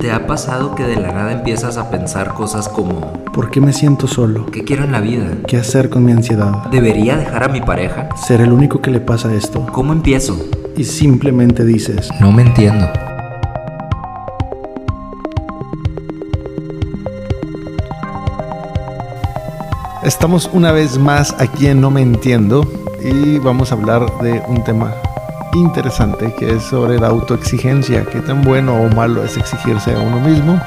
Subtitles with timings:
[0.00, 3.74] ¿Te ha pasado que de la nada empiezas a pensar cosas como ¿Por qué me
[3.74, 4.46] siento solo?
[4.46, 5.26] ¿qué quiero en la vida?
[5.46, 6.68] ¿Qué hacer con mi ansiedad?
[6.70, 8.08] ¿Debería dejar a mi pareja?
[8.16, 9.66] ¿Ser el único que le pasa esto?
[9.72, 10.42] ¿Cómo empiezo?
[10.74, 12.88] Y simplemente dices, No me entiendo.
[20.02, 22.66] Estamos una vez más aquí en No Me Entiendo
[23.04, 24.94] y vamos a hablar de un tema
[25.58, 30.20] interesante que es sobre la autoexigencia, qué tan bueno o malo es exigirse a uno
[30.20, 30.60] mismo.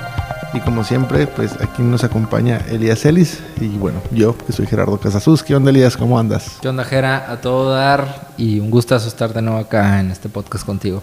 [0.53, 4.97] Y como siempre, pues aquí nos acompaña Elías Ellis y bueno, yo que soy Gerardo
[4.99, 5.41] Casasus.
[5.41, 5.97] ¿Qué onda Elías?
[5.97, 6.57] ¿Cómo andas?
[6.61, 7.31] ¿Qué onda, Jera?
[7.31, 11.01] A todo dar y un gustazo estar de nuevo acá en este podcast contigo.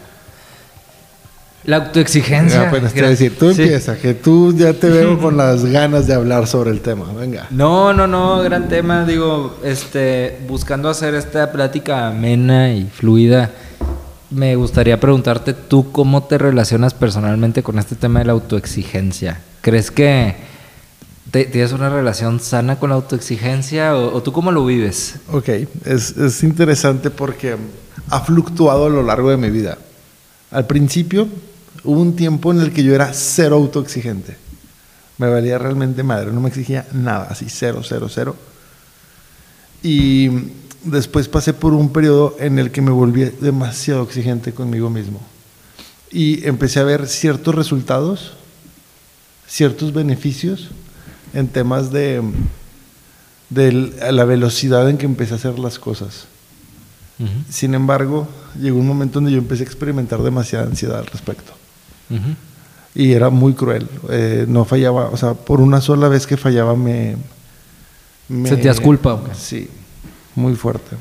[1.64, 2.68] La autoexigencia.
[2.68, 3.62] apenas te iba a decir, tú Sí.
[3.62, 7.06] empieza, que tú ya te veo con las ganas de hablar sobre el tema.
[7.18, 7.48] Venga.
[7.50, 9.04] No, no, no, gran tema.
[9.04, 13.50] Digo, este, buscando hacer esta plática amena y fluida,
[14.30, 19.40] me gustaría preguntarte tú cómo te relacionas personalmente con este tema de la autoexigencia.
[19.60, 20.36] ¿Crees que
[21.30, 25.16] te- tienes una relación sana con la autoexigencia o, tú cómo lo vives?
[25.32, 25.48] Ok,
[25.84, 27.56] es, es interesante porque
[28.08, 29.78] ha fluctuado a lo largo de mi vida.
[30.50, 31.28] Al principio
[31.84, 34.36] hubo un tiempo en el que yo era cero autoexigente.
[35.18, 38.36] Me valía realmente madre, no me exigía nada, así cero, cero, cero.
[39.82, 40.28] Y
[40.84, 45.20] después pasé por un periodo en el que me volví demasiado exigente conmigo mismo.
[46.10, 48.32] Y empecé a ver ciertos resultados,
[49.46, 50.68] ciertos beneficios
[51.34, 52.20] en temas de,
[53.50, 53.72] de
[54.12, 56.26] la velocidad en que empecé a hacer las cosas.
[57.50, 58.26] Sin embargo,
[58.58, 61.52] llegó un momento donde yo empecé a experimentar demasiada ansiedad al respecto.
[62.94, 63.86] Y era muy cruel.
[64.08, 67.16] Eh, no fallaba, o sea, por una sola vez que fallaba me...
[68.28, 69.34] me- ¿Sentías culpa o qué?
[69.34, 69.68] Sí,
[70.34, 70.96] muy fuerte.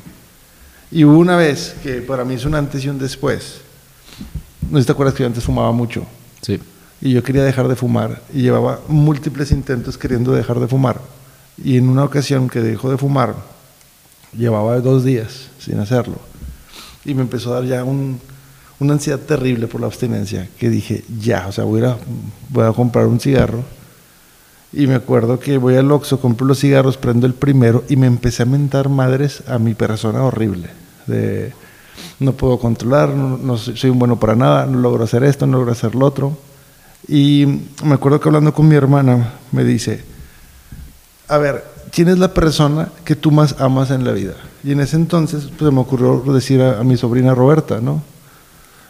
[0.90, 3.60] Y hubo una vez que para mí es un antes y un después.
[4.70, 6.04] No te acuerdas que yo antes fumaba mucho.
[6.42, 6.58] Sí.
[7.00, 8.22] Y yo quería dejar de fumar.
[8.34, 11.00] Y llevaba múltiples intentos queriendo dejar de fumar.
[11.62, 13.34] Y en una ocasión que dejó de fumar,
[14.36, 16.18] llevaba dos días sin hacerlo.
[17.04, 18.20] Y me empezó a dar ya un-
[18.78, 20.48] una ansiedad terrible por la abstinencia.
[20.58, 21.96] Que dije, ya, o sea, a-
[22.48, 23.62] voy a comprar un cigarro.
[24.72, 28.06] Y me acuerdo que voy al Oxxo, compro los cigarros, prendo el primero y me
[28.06, 30.68] empecé a mentar madres a mi persona horrible.
[31.06, 31.52] De,
[32.20, 35.46] no puedo controlar, no, no soy soy un bueno para nada, no logro hacer esto,
[35.46, 36.38] no logro hacer lo otro.
[37.08, 40.04] Y me acuerdo que hablando con mi hermana me dice,
[41.26, 44.34] a ver, ¿quién es la persona que tú más amas en la vida?
[44.62, 48.02] Y en ese entonces pues, me ocurrió decir a, a mi sobrina Roberta, ¿no?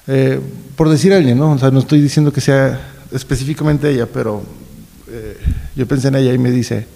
[0.07, 0.41] Eh,
[0.77, 1.53] por decir a alguien, ¿no?
[1.53, 2.81] O sea, no estoy diciendo que sea
[3.13, 4.43] específicamente ella, pero
[5.09, 5.37] eh,
[5.81, 6.87] yo pensé en ella y me dice,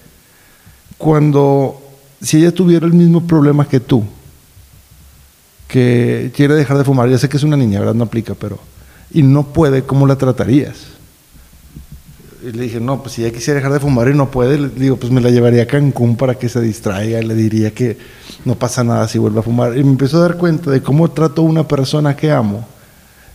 [0.99, 1.81] cuando,
[2.21, 4.05] si ella tuviera el mismo problema que tú,
[5.67, 7.95] que quiere dejar de fumar, ya sé que es una niña, ¿verdad?
[7.95, 8.59] No aplica, pero,
[9.11, 10.89] y no puede, ¿cómo la tratarías?
[12.47, 14.69] Y le dije, no, pues si ella quisiera dejar de fumar y no puede, le
[14.69, 17.97] digo, pues me la llevaría a Cancún para que se distraiga, y le diría que
[18.45, 19.79] no pasa nada si vuelve a fumar.
[19.79, 22.69] Y me empezó a dar cuenta de cómo trato a una persona que amo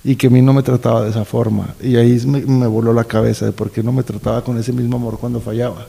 [0.04, 1.76] y que a mí no me trataba de esa forma.
[1.82, 4.72] Y ahí me, me voló la cabeza de por qué no me trataba con ese
[4.72, 5.86] mismo amor cuando fallaba.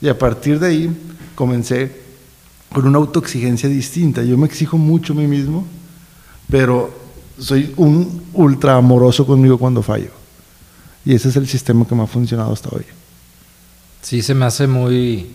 [0.00, 0.96] Y a partir de ahí
[1.34, 2.04] comencé
[2.72, 4.22] con una autoexigencia distinta.
[4.22, 5.66] Yo me exijo mucho a mí mismo,
[6.48, 6.90] pero
[7.38, 10.10] soy un ultra amoroso conmigo cuando fallo.
[11.04, 12.84] Y ese es el sistema que me ha funcionado hasta hoy.
[14.02, 15.30] Sí, se me hace muy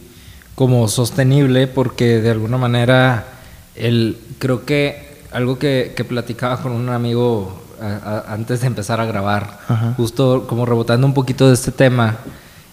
[0.55, 3.39] como sostenible porque de alguna manera
[3.75, 8.99] el, creo que algo que, que platicaba con un amigo a- a- antes de empezar
[9.01, 9.93] a grabar, Ajá.
[9.97, 12.17] justo como rebotando un poquito de este tema,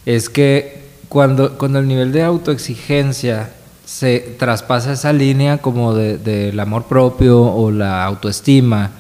[0.05, 3.51] es que cuando, cuando el nivel de autoexigencia
[3.85, 8.91] se traspasa esa línea como de- del amor propio o la autoestima,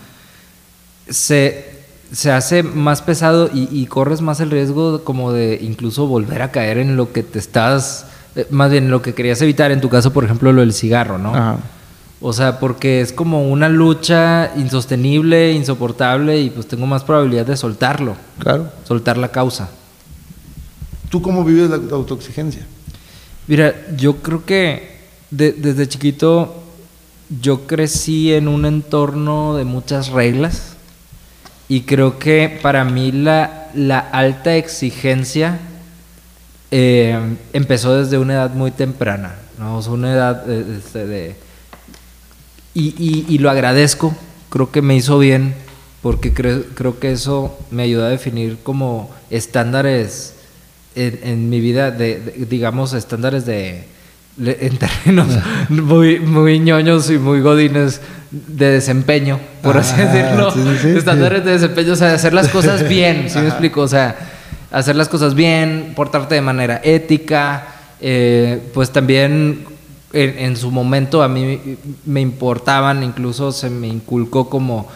[1.08, 1.64] se,
[2.12, 6.50] se hace más pesado y, y corres más el riesgo como de incluso volver a
[6.50, 9.88] caer en lo que te estás, eh, más bien lo que querías evitar, en tu
[9.88, 11.34] caso, por ejemplo, lo del cigarro, ¿no?
[11.34, 11.56] Ajá.
[12.20, 17.56] O sea, porque es como una lucha insostenible, insoportable y pues tengo más probabilidad de
[17.56, 18.70] soltarlo, Claro.
[18.84, 19.68] soltar la causa.
[21.10, 22.66] ¿Tú cómo vives la autoexigencia?
[23.46, 24.96] Mira, yo creo que
[25.30, 26.62] de- desde chiquito
[27.42, 30.72] yo crecí en un entorno de muchas reglas
[31.68, 35.58] y creo que para mí la, la alta exigencia
[36.70, 39.76] eh, empezó desde una edad muy temprana, ¿no?
[39.78, 41.45] O sea, una edad eh, este, de...
[42.76, 44.14] Y, y- y lo agradezco,
[44.50, 45.54] creo que me hizo bien,
[46.02, 50.34] porque creo, creo que eso me ayudó a definir como estándares
[50.94, 53.84] en, en mi vida, de, de- digamos, estándares de,
[54.38, 55.28] en términos
[55.70, 58.00] muy, muy ñoños y muy godines
[58.30, 60.50] de desempeño, por así Ah, decirlo.
[60.50, 63.80] sí, sí, sí, Estándares de desempeño, o sea, hacer las cosas bien, ¿sí me explico?
[63.80, 64.16] O sea,
[64.70, 67.68] hacer las cosas bien, portarte de manera ética,
[68.02, 69.64] eh, pues también
[70.16, 71.60] en, en su momento a mí
[72.06, 74.88] me importaban, incluso se me inculcó como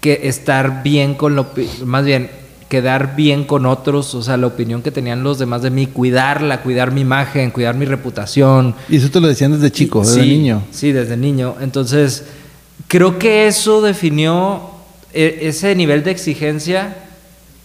[0.00, 1.48] que estar bien con lo,
[1.84, 2.30] más bien
[2.68, 6.60] quedar bien con otros, o sea, la opinión que tenían los demás de mí, cuidarla,
[6.60, 8.74] cuidar mi imagen, cuidar mi reputación.
[8.88, 10.62] Y eso te lo decían desde chico, desde Sí, niño.
[10.70, 11.56] Sí, desde niño.
[11.60, 12.24] Entonces,
[12.86, 14.60] creo que eso definió
[15.14, 16.94] e- ese nivel de exigencia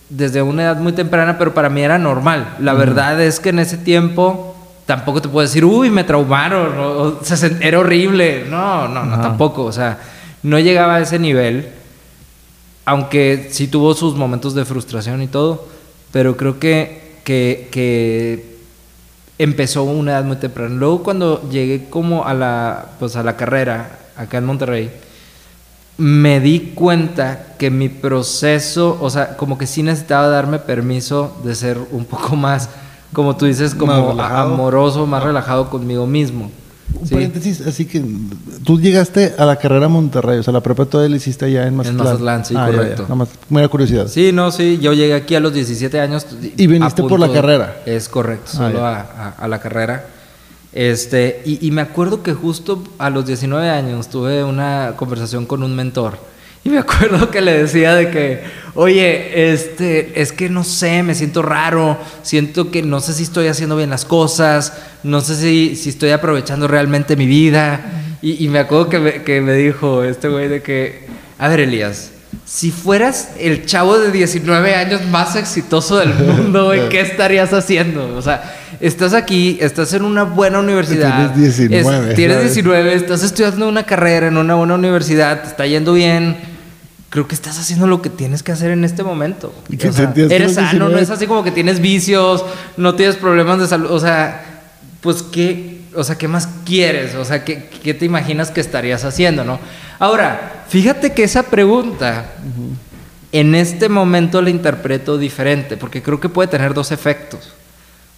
[0.10, 2.56] desde una edad muy temprana, pero para mí era normal.
[2.60, 4.53] La verdad es que en ese tiempo
[4.86, 7.20] tampoco te puedo decir, uy, me traumaron, o, o
[7.62, 8.46] era horrible.
[8.50, 9.64] No, no, no, tampoco.
[9.66, 10.00] O sea,
[10.44, 11.70] no llegaba a ese nivel,
[12.86, 15.68] aunque sí tuvo sus momentos de frustración y todo,
[16.12, 18.58] pero creo que, que, que
[19.38, 20.76] empezó una edad muy temprana.
[20.76, 24.92] Luego cuando llegué como a la, pues a la carrera acá en Monterrey,
[25.98, 31.56] me di cuenta que mi proceso, o sea, como que sí necesitaba darme permiso de
[31.56, 32.70] ser un poco más,
[33.14, 36.52] como tú dices, como Más amoroso, más relajado conmigo mismo.
[37.00, 37.16] Un Sí.
[37.16, 38.04] paréntesis, así que
[38.64, 41.76] tú llegaste a la carrera Monterrey, o sea, la prepa todavía la hiciste allá en
[41.76, 42.04] Mazatlán.
[42.06, 42.78] Mazatlán, sí, Ah, ya, ya.
[42.78, 43.02] correcto.
[43.04, 44.08] Nada más, mera curiosidad.
[44.08, 46.26] Sí, no, sí, yo llegué aquí a los 17 años.
[46.56, 47.78] ¿Y viniste por la carrera?
[47.86, 50.06] Es correcto, Ah, solo a, a- a la carrera.
[50.72, 55.64] Este, y, y me acuerdo que justo a los 19 años tuve una conversación con
[55.64, 56.18] un mentor.
[56.66, 58.42] Y me acuerdo que le decía de que,
[58.76, 63.48] oye, este, es que no sé, me siento raro, siento que no sé si estoy
[63.48, 64.74] haciendo bien las cosas,
[65.04, 67.82] no sé si, si estoy aprovechando realmente mi vida.
[68.22, 71.06] Y, y me acuerdo que me, que me dijo este güey de que,
[71.38, 72.12] a ver, Elías,
[72.46, 78.16] si fueras el chavo de 19 años más exitoso del mundo, güey, ¿qué estarías haciendo?
[78.16, 81.34] O sea, estás aquí, estás en una buena universidad.
[81.34, 82.54] Tienes 19, es- tienes ¿sabes?
[82.56, 86.53] 19, estás estudiando una carrera en una buena universidad, te está yendo bien.
[87.14, 89.54] Creo que estás haciendo lo que tienes que hacer en este momento.
[89.70, 91.02] ¿Y qué O sea, eres sano, no 19?
[91.04, 92.44] es así como que tienes vicios,
[92.76, 93.92] no tienes problemas de salud.
[93.92, 94.64] O sea,
[95.00, 97.14] pues qué, o sea, ¿qué más quieres?
[97.14, 99.60] O sea, ¿qué, qué te imaginas que estarías haciendo, no?
[100.00, 102.32] Ahora, fíjate que esa pregunta
[103.32, 107.54] en este momento la interpreto diferente, porque creo que puede tener dos efectos.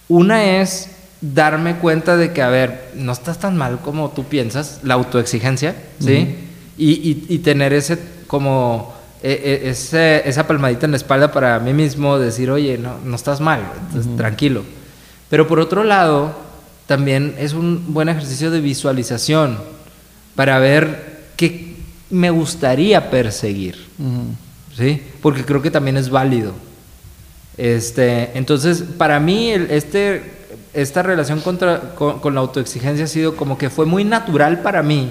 [0.08, 0.88] Una es
[1.20, 5.74] darme cuenta de que, a ver, no estás tan mal como tú piensas, la autoexigencia,
[5.98, 6.34] ¿sí?
[6.78, 11.58] y, y- y tener ese, como, e- e- ese- esa palmadita en la espalda para
[11.58, 14.62] mí mismo, decir, oye, no, no estás mal, entonces, tranquilo.
[15.30, 16.34] Pero por otro lado,
[16.86, 19.58] también es un buen ejercicio de visualización
[20.34, 21.74] para ver qué
[22.10, 23.86] me gustaría perseguir.
[24.76, 25.02] ¿sí?
[25.22, 26.52] Porque creo que también es válido.
[27.56, 30.22] Este, entonces, para mí, el- este,
[30.74, 34.82] esta relación contra- con, con la autoexigencia ha sido como que fue muy natural para
[34.82, 35.10] mí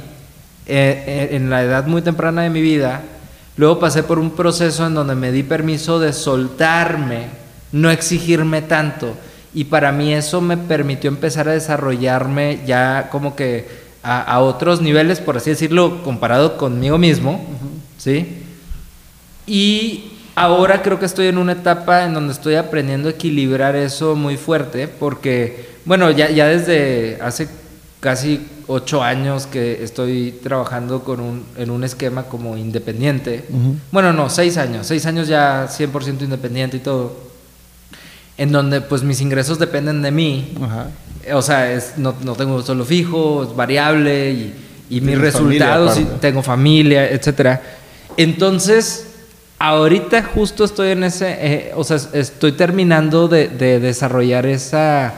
[0.68, 3.04] eh, eh, en la edad muy temprana de mi vida.
[3.58, 7.28] Luego pasé por un proceso en donde me di permiso de soltarme,
[7.72, 9.16] no exigirme tanto.
[9.54, 13.68] Y para mí eso me permitió empezar a desarrollarme ya como que
[14.04, 17.46] a, a otros niveles, por así decirlo, comparado conmigo mismo,
[17.98, 18.44] ¿sí?
[19.48, 24.16] Y ahora creo que estoy en una etapa en donde estoy aprendiendo a equilibrar eso
[24.16, 27.48] muy fuerte, porque, bueno, ya, ya desde hace
[28.06, 33.46] casi ocho años que estoy trabajando con un, en un esquema como independiente.
[33.50, 33.78] Ujú.
[33.92, 37.18] Bueno, no, seis años, seis años ya 100% independiente y todo,
[38.38, 40.53] en donde pues mis ingresos dependen de mí.
[40.62, 40.89] Ajá.
[41.34, 44.53] O sea, es, no, no tengo solo fijo, es variable y,
[44.91, 47.60] y mis Tienes familia resultados, y tengo familia, etcétera.
[48.18, 49.08] Entonces,
[49.58, 55.12] ahorita justo estoy en ese, eh, o sea, estoy terminando de, de desarrollar esa,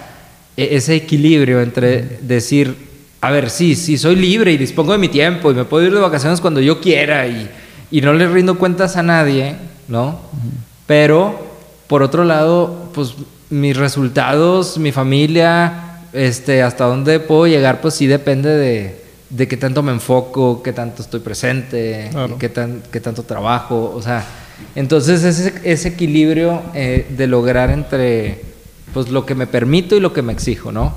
[0.58, 2.76] ese equilibrio entre decir,
[3.22, 5.94] a ver, sí, sí, soy libre y dispongo de mi tiempo y me puedo ir
[5.94, 7.50] de vacaciones cuando yo quiera y,
[7.92, 9.56] y no le rindo cuentas a nadie,
[9.88, 10.20] ¿no?
[10.86, 11.40] Pero,
[11.88, 13.14] por otro lado, pues
[13.50, 19.58] mis resultados, mi familia, este, hasta dónde puedo llegar, pues sí depende de, de qué
[19.58, 22.38] tanto me enfoco, qué tanto estoy presente, Claro.
[22.38, 24.26] qué, tan, qué tanto trabajo, o sea,
[24.76, 28.42] entonces ese, ese equilibrio eh, de lograr entre,
[28.98, 30.96] pues lo que me permito y lo que me exijo, ¿no?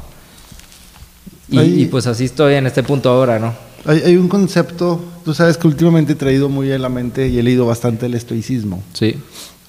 [1.51, 3.53] Y, Ahí- y, pues así estoy en este punto ahora, ¿no?
[3.85, 7.39] Hay, hay un concepto, tú sabes que últimamente he traído muy a la mente y
[7.39, 8.83] he leído bastante el estoicismo.
[8.95, 9.17] Sí.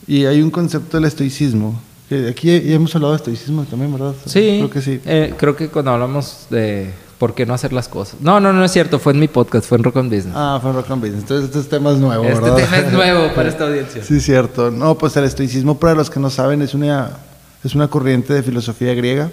[0.08, 1.78] Y hay un concepto del estoicismo.
[2.08, 4.14] Que aquí ya hemos hablado de estoicismo también, ¿verdad?
[4.26, 4.60] Sí.
[4.60, 5.02] Creo que sí.
[5.06, 8.22] Eh, creo que cuando hablamos de por qué no hacer las cosas.
[8.22, 8.98] No, no, no es cierto.
[8.98, 10.34] Fue en mi podcast, fue en Rock on Business.
[10.38, 11.24] Ah, fue Rock and Business.
[11.24, 12.56] Entonces este tema es nuevo, este ¿verdad?
[12.56, 14.02] tema es nuevo para esta audiencia.
[14.06, 14.72] Sí, cierto.
[14.72, 17.18] No, pues el estoicismo, para los que no saben, es una,
[17.64, 19.30] es una corriente de filosofía griega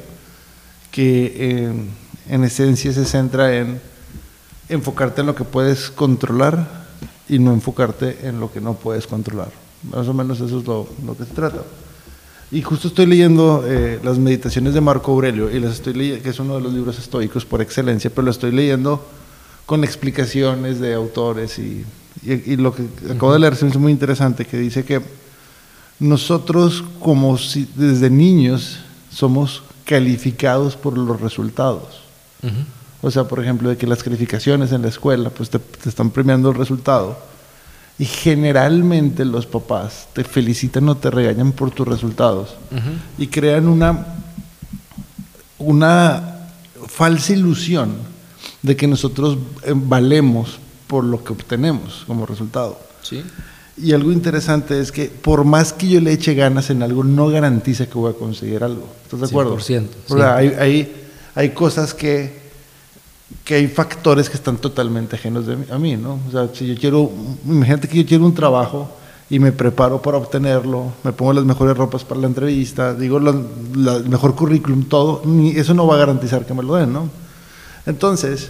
[0.91, 1.73] que eh,
[2.29, 3.81] en esencia se centra en
[4.69, 6.87] enfocarte en lo que puedes controlar
[7.29, 9.51] y no enfocarte en lo que no puedes controlar.
[9.93, 11.63] Más o menos eso es lo, lo que se trata.
[12.51, 16.31] Y justo estoy leyendo eh, las meditaciones de Marco Aurelio, y las estoy leyendo, que
[16.31, 19.07] es uno de los libros estoicos por excelencia, pero lo estoy leyendo
[19.67, 21.85] con explicaciones de autores y,
[22.23, 25.03] y, y lo que acabo de leer es muy interesante, que dice que
[26.01, 28.79] nosotros como si desde niños
[29.11, 32.03] somos calificados por los resultados.
[33.01, 36.11] O sea, por ejemplo, de que las calificaciones en la escuela pues te, te están
[36.11, 37.19] premiando el resultado.
[37.99, 42.55] Y generalmente los papás te felicitan o te regañan por tus resultados.
[43.17, 44.07] Y crean una,
[45.59, 46.39] una
[46.87, 47.97] falsa ilusión
[48.63, 52.79] de que nosotros eh, valemos por lo que obtenemos como resultado.
[53.03, 53.23] Sí.
[53.81, 57.29] Y algo interesante es que por más que yo le eche ganas en algo, no
[57.29, 58.85] garantiza que voy a conseguir algo.
[59.05, 59.57] ¿Estás de acuerdo?
[59.59, 60.93] 100%, O sea, hay, hay,
[61.35, 62.33] hay cosas que,
[63.45, 66.19] que hay factores que están totalmente ajenos de mí- a mí, ¿no?
[66.29, 67.11] O sea, si yo quiero,
[67.47, 68.91] imagínate que yo quiero un trabajo
[69.31, 74.09] y me preparo para obtenerlo, me pongo las mejores ropas para la entrevista, digo el
[74.09, 77.09] mejor currículum, todo, ni, eso no va a garantizar que me lo den, ¿no?
[77.87, 78.49] Entonces,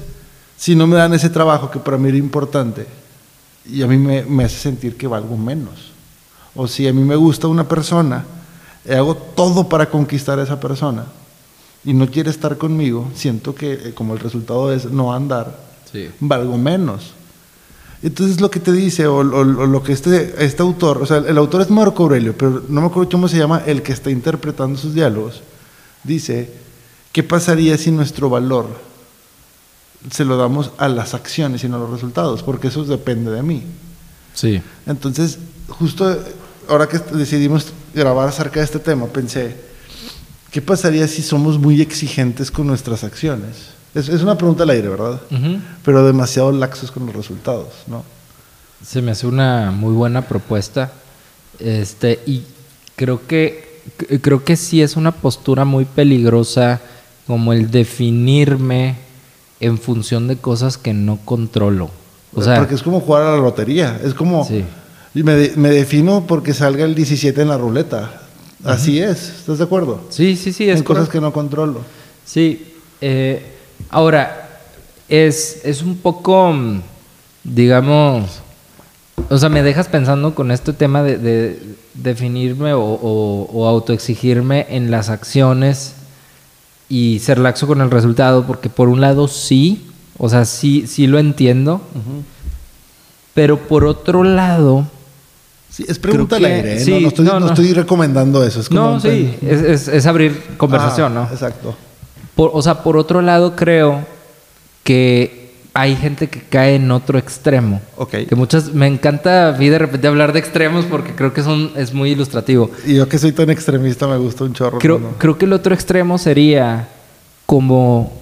[0.56, 2.86] si no me dan ese trabajo que para mí era importante
[3.70, 5.92] y a mí me, me hace sentir que valgo menos,
[6.54, 8.24] o si a mí me gusta una persona,
[8.88, 11.04] y hago todo para conquistar a esa persona
[11.84, 16.08] y no quiere estar conmigo, siento que eh, como el resultado es no andar, Sí.
[16.20, 17.12] valgo menos.
[18.02, 21.18] Entonces lo que te dice, o, o- o lo que este, este autor, o sea,
[21.18, 24.10] el autor es Marco Aurelio, pero no me acuerdo cómo se llama el que está
[24.10, 25.42] interpretando sus diálogos,
[26.04, 26.50] dice,
[27.12, 28.66] ¿qué pasaría si nuestro valor
[30.10, 32.42] se lo damos a las acciones y no a los resultados?
[32.42, 33.62] Porque eso depende de mí.
[34.34, 34.60] Sí.
[34.86, 35.38] Entonces,
[35.68, 36.18] justo
[36.68, 39.56] ahora que decidimos grabar acerca de este tema, pensé,
[40.50, 43.70] ¿qué pasaría si somos muy exigentes con nuestras acciones?
[43.94, 45.20] Es, es una pregunta al aire, ¿verdad?
[45.84, 48.04] Pero demasiado laxos con los resultados, ¿no?
[48.84, 50.92] Se me hace una muy buena propuesta.
[51.58, 52.44] Este, y
[52.94, 53.68] creo que
[54.20, 56.80] creo que sí es una postura muy peligrosa
[57.26, 58.96] como el definirme
[59.60, 61.90] en función de cosas que no controlo.
[62.34, 64.00] O sea, porque es como jugar a la lotería.
[64.04, 64.64] Es como, Sí.
[65.14, 68.22] y me, de- me defino porque salga el 17 en la ruleta.
[68.64, 70.00] Así es, ¿estás de acuerdo?
[70.10, 71.80] sí, sí, sí, es en cosas que no controlo.
[72.24, 73.42] Sí, eh,
[73.90, 74.60] ahora,
[75.08, 76.80] es, es un poco, mm,
[77.44, 78.40] digamos,
[79.30, 81.62] o sea, me dejas pensando con este tema de, de
[81.94, 85.94] definirme o, o, o autoexigirme en las acciones
[86.88, 91.06] y ser laxo con el resultado, porque por un lado sí, o sea, sí, sí
[91.06, 91.80] lo entiendo,
[93.34, 94.86] pero por otro lado,
[95.70, 96.80] Sí, es pregunta al aire, ¿eh?
[96.80, 97.46] sí, no, no estoy, no, no no.
[97.48, 98.58] estoy recomendando eso.
[98.60, 101.32] Es como no, un sí, es, es- es abrir conversación, Ah, ¿no?
[101.34, 101.76] Exacto.
[102.34, 104.04] Por- o sea, por otro lado, creo
[104.82, 105.37] que
[105.80, 107.80] hay gente que cae en otro extremo.
[107.96, 108.10] Ok.
[108.28, 108.72] Que muchas.
[108.74, 112.10] Me encanta a mí de repente hablar de extremos porque creo que son, es muy
[112.10, 112.70] ilustrativo.
[112.86, 114.78] Y yo que soy tan extremista me gusta un chorro.
[114.78, 116.88] Creo, creo que el otro extremo sería
[117.46, 118.12] como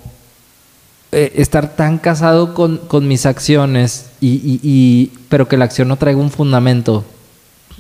[1.13, 5.89] eh, estar tan casado con, con mis acciones, y, y- y- pero que la acción
[5.89, 7.05] no traiga un fundamento.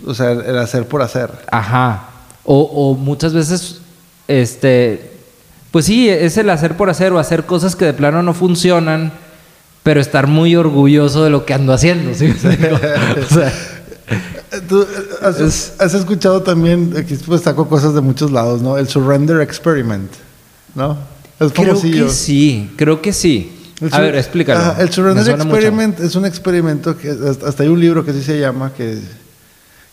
[0.06, 1.30] O sea, el, el hacer por hacer.
[1.50, 2.09] Ajá.
[2.45, 3.80] O, o muchas veces,
[4.28, 5.11] este,
[5.71, 9.12] pues sí, es el hacer por hacer o hacer cosas que de plano no funcionan,
[9.87, 12.12] pero estar muy orgulloso de lo que ando haciendo.
[12.12, 12.26] ¿sí?
[12.35, 13.52] o sea,
[14.69, 14.87] ¿Tú eh,
[15.23, 18.78] has, has escuchado también, aquí pues saco cosas de muchos lados, ¿no?
[18.78, 20.11] El Surrender Experiment,
[20.75, 20.99] ¿no?
[21.38, 23.52] Es creo que sí, creo que sí.
[23.93, 24.59] A ver, explícalo.
[24.59, 25.57] Ajá, el Surrender suena mucho.
[25.57, 28.99] Experiment es un experimento que hasta hasta hay un libro que así se llama que,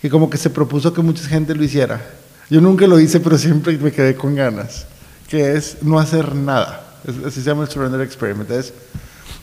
[0.02, 2.02] que como que se propuso que mucha gente lo hiciera.
[2.50, 4.88] Yo nunca lo hice, pero siempre me quedé con ganas.
[5.30, 6.84] Que es no hacer nada.
[7.08, 8.50] Es- así se llama el Surrender Experiment.
[8.50, 8.74] Es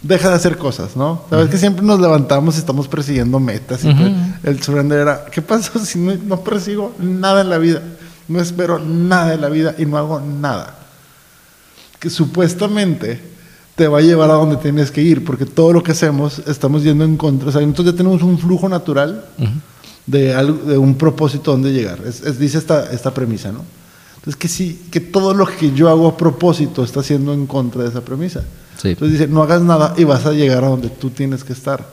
[0.02, 1.22] deja de hacer cosas, ¿no?
[1.30, 3.84] Sabes que siempre nos levantamos y estamos persiguiendo metas.
[3.84, 3.98] y Ujú.
[3.98, 4.12] pues,
[4.44, 7.82] El surrender era, ¿qué pasa si no, no persigo nada en la vida?
[8.28, 10.76] No espero nada en la vida y no hago nada
[11.98, 13.20] que supuestamente
[13.76, 16.82] te va a llevar a donde tienes que ir, porque todo lo que hacemos estamos
[16.82, 17.48] yendo en contra.
[17.48, 19.24] O sea, nosotros ya tenemos un flujo natural
[20.06, 21.98] de, algo, de un propósito donde llegar.
[22.06, 23.60] Es, es- dice esta, esta premisa, ¿no?
[24.16, 27.82] Entonces, que sí, que todo lo que yo hago a propósito está siendo en contra
[27.82, 28.44] de esa premisa.
[28.80, 28.90] Sí.
[28.90, 31.86] Entonces dice, no hagas nada y vas a llegar a donde tú tienes que estar.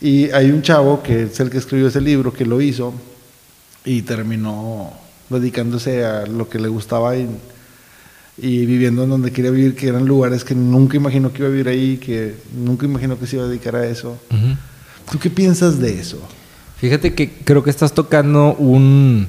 [0.00, 2.94] Y hay un chavo que es el que escribió ese libro, que lo hizo
[3.84, 4.92] y terminó
[5.28, 7.28] dedicándose a lo que le gustaba y,
[8.36, 11.50] y viviendo en donde quería vivir, que eran lugares que nunca imaginó que iba a
[11.50, 14.16] vivir ahí, que nunca imaginó que se iba a dedicar a eso.
[15.10, 16.18] ¿Tú qué piensas de eso?
[16.78, 19.26] Fíjate que creo que estás tocando un...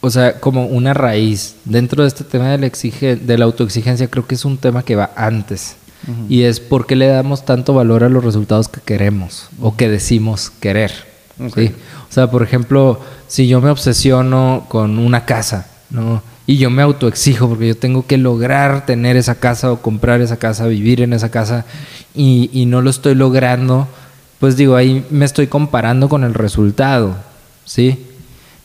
[0.00, 1.56] o sea, como una raíz.
[1.64, 4.84] Dentro de este tema de la, exige, de la autoexigencia, creo que es un tema
[4.84, 5.76] que va antes.
[6.28, 9.88] Y es por qué le damos tanto valor a los resultados que queremos o que
[9.88, 10.92] decimos querer.
[11.54, 11.72] ¿sí?
[12.08, 16.22] O sea, por ejemplo, si yo me obsesiono con una casa, ¿no?
[16.46, 20.36] Y yo me autoexijo porque yo tengo que lograr tener esa casa o comprar esa
[20.36, 21.64] casa, vivir en esa casa
[22.14, 23.88] y, y no lo estoy logrando,
[24.38, 27.16] pues digo, ahí me estoy comparando con el resultado,
[27.64, 28.06] ¿sí?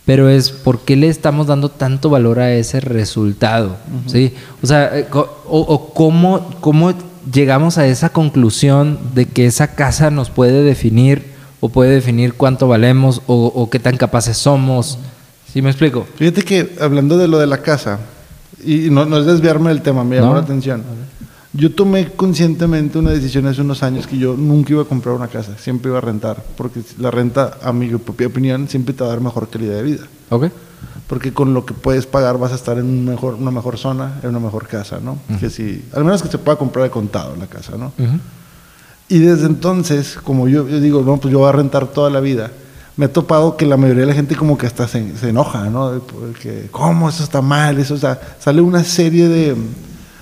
[0.05, 4.33] Pero es por qué le estamos dando tanto valor a ese resultado, ¿sí?
[4.61, 6.93] O sea, eh, o, o cómo, cómo
[7.31, 12.67] llegamos a esa conclusión de que esa casa nos puede definir o puede definir cuánto
[12.67, 14.97] valemos o, o qué tan capaces somos.
[15.51, 16.07] ¿Sí me explico?
[16.15, 17.99] Fíjate que hablando de lo de la casa,
[18.63, 20.35] y no, no es desviarme del tema, me llamó No.
[20.35, 20.83] la atención.
[21.53, 25.27] Yo tomé conscientemente una decisión hace unos años que yo nunca iba a comprar una
[25.27, 29.07] casa, siempre iba a rentar, porque la renta, a mi propia opinión, siempre te va
[29.09, 30.03] a dar mejor calidad de vida.
[30.29, 30.45] Ok.
[31.11, 34.13] Porque con lo que puedes pagar vas a estar en un mejor, una mejor zona,
[34.23, 35.17] en una mejor casa, ¿no?
[35.41, 37.91] Que si, al menos que se pueda comprar de contado la casa, ¿no?
[39.09, 42.21] Y desde entonces, como yo, yo digo, no, pues yo voy a rentar toda la
[42.21, 42.49] vida,
[42.95, 45.69] me he topado que la mayoría de la gente como que hasta se, se enoja,
[45.69, 45.99] ¿no?
[45.99, 47.09] Porque, ¿cómo?
[47.09, 49.55] Eso está mal, eso, o sea, sale una serie de...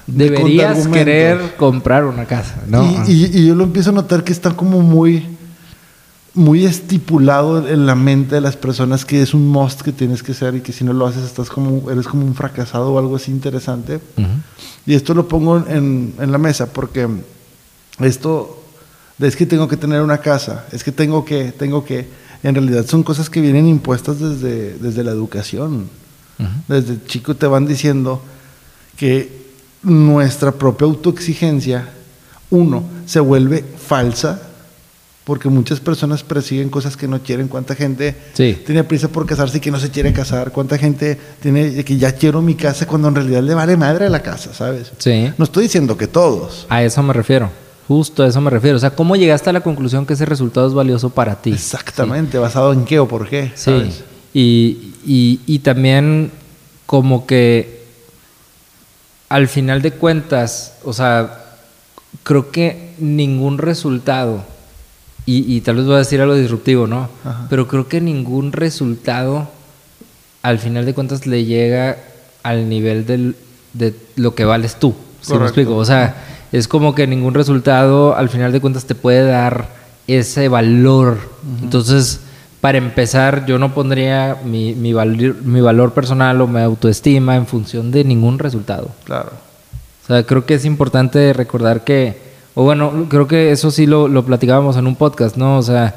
[0.08, 2.82] de Deberías querer comprar una casa, ¿no?
[3.08, 5.24] Y, y- y yo lo empiezo a notar que está como muy,
[6.34, 10.34] muy estipulado en la mente de las personas que es un must que tienes que
[10.34, 13.16] ser y que si no lo haces estás como, eres como un fracasado o algo
[13.16, 14.00] así interesante.
[14.86, 17.08] Y esto lo pongo en, en la mesa porque
[18.00, 18.64] esto
[19.20, 22.08] es que tengo que tener una casa, es que tengo que, tengo que,
[22.44, 25.90] en realidad son cosas que vienen impuestas desde, desde la educación.
[26.40, 26.50] Ujú.
[26.68, 28.22] Desde chico te van diciendo
[28.98, 29.40] que
[29.84, 31.90] nuestra propia autoexigencia,
[32.50, 34.49] uno, se vuelve falsa,
[35.30, 37.48] porque muchas personas persiguen cosas que no quieren.
[37.48, 38.58] ¿Cuánta gente Sí.
[38.66, 40.52] tiene prisa por casarse y que no se quiere casar?
[40.52, 44.24] ¿Cuánta gente tiene que ya quiero mi casa cuando en realidad le vale madre la
[44.24, 44.92] casa, ¿sabes?
[44.98, 45.32] Sí.
[45.38, 46.66] No estoy diciendo que todos.
[46.68, 47.52] A eso me refiero.
[47.88, 48.78] Justo a eso me refiero.
[48.78, 51.52] O sea, ¿cómo llegaste a la conclusión que ese resultado es valioso para ti?
[51.52, 53.66] Exactamente, basado en qué o por qué, Sí.
[53.66, 54.04] ¿sabes?
[54.34, 56.32] Y, y, y también
[56.88, 57.84] como que
[59.30, 61.46] al final de cuentas, o sea,
[62.24, 64.44] creo que ningún resultado,
[65.26, 67.10] y, y tal vez voy a decir algo disruptivo, ¿no?
[67.24, 67.48] Ajá.
[67.50, 69.48] Pero creo que ningún resultado
[70.42, 71.98] al final de cuentas le llega
[72.44, 73.36] al nivel del,
[73.74, 74.96] de lo que vales tú.
[75.22, 75.76] ¿Sí me explico?
[75.76, 76.16] O sea,
[76.52, 79.68] es como que ningún resultado al final de cuentas te puede dar
[80.08, 81.20] ese valor.
[81.62, 82.22] Entonces,
[82.62, 87.46] para empezar, yo no pondría mi, mi, valor, mi valor personal o mi autoestima en
[87.46, 88.90] función de ningún resultado.
[89.04, 89.32] Claro.
[90.04, 94.08] O sea, creo que es importante recordar que, o bueno, creo que eso sí lo,
[94.08, 95.58] lo platicábamos en un podcast, ¿no?
[95.58, 95.96] O sea,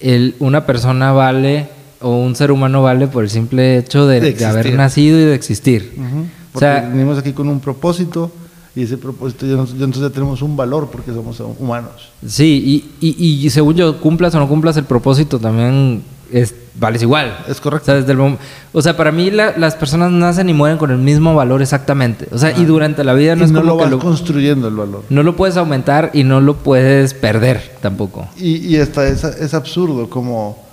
[0.00, 1.68] el, una persona vale
[2.00, 5.24] o un ser humano vale por el simple hecho de, De de haber nacido y
[5.24, 5.94] de existir.
[5.96, 6.20] Ujú.
[6.20, 8.30] O Porque sea, venimos aquí con un propósito
[8.74, 12.10] y ese propósito ya, entonces ya tenemos un valor porque somos humanos.
[12.26, 17.02] sí, y, y, y según yo, cumplas o no cumplas el propósito, también es, vales
[17.02, 17.38] igual.
[17.48, 17.84] Es correcto.
[17.84, 18.36] O sea, desde el mom-
[18.72, 22.28] o sea, para mí la- las personas nacen y mueren con el mismo valor exactamente.
[22.32, 23.98] O sea, y durante la vida no y es no como lo que vas lo,
[23.98, 25.04] construyendo el valor.
[25.08, 28.28] no lo puedes aumentar y no lo puedes perder tampoco.
[28.36, 30.64] Y, y hasta es, es absurdo, como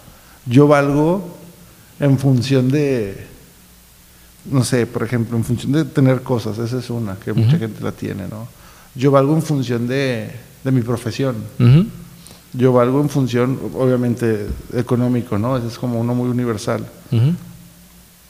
[0.45, 1.37] yo valgo
[1.99, 3.25] en función de,
[4.51, 7.81] no sé, por ejemplo, en función de tener cosas, esa es una, que mucha gente
[7.83, 8.47] la tiene, ¿no?
[8.95, 10.29] Yo valgo en función de,
[10.63, 11.85] de mi profesión, Ujú.
[12.53, 15.57] Yo valgo en función, obviamente, económico, ¿no?
[15.57, 16.85] Ese es como uno muy universal.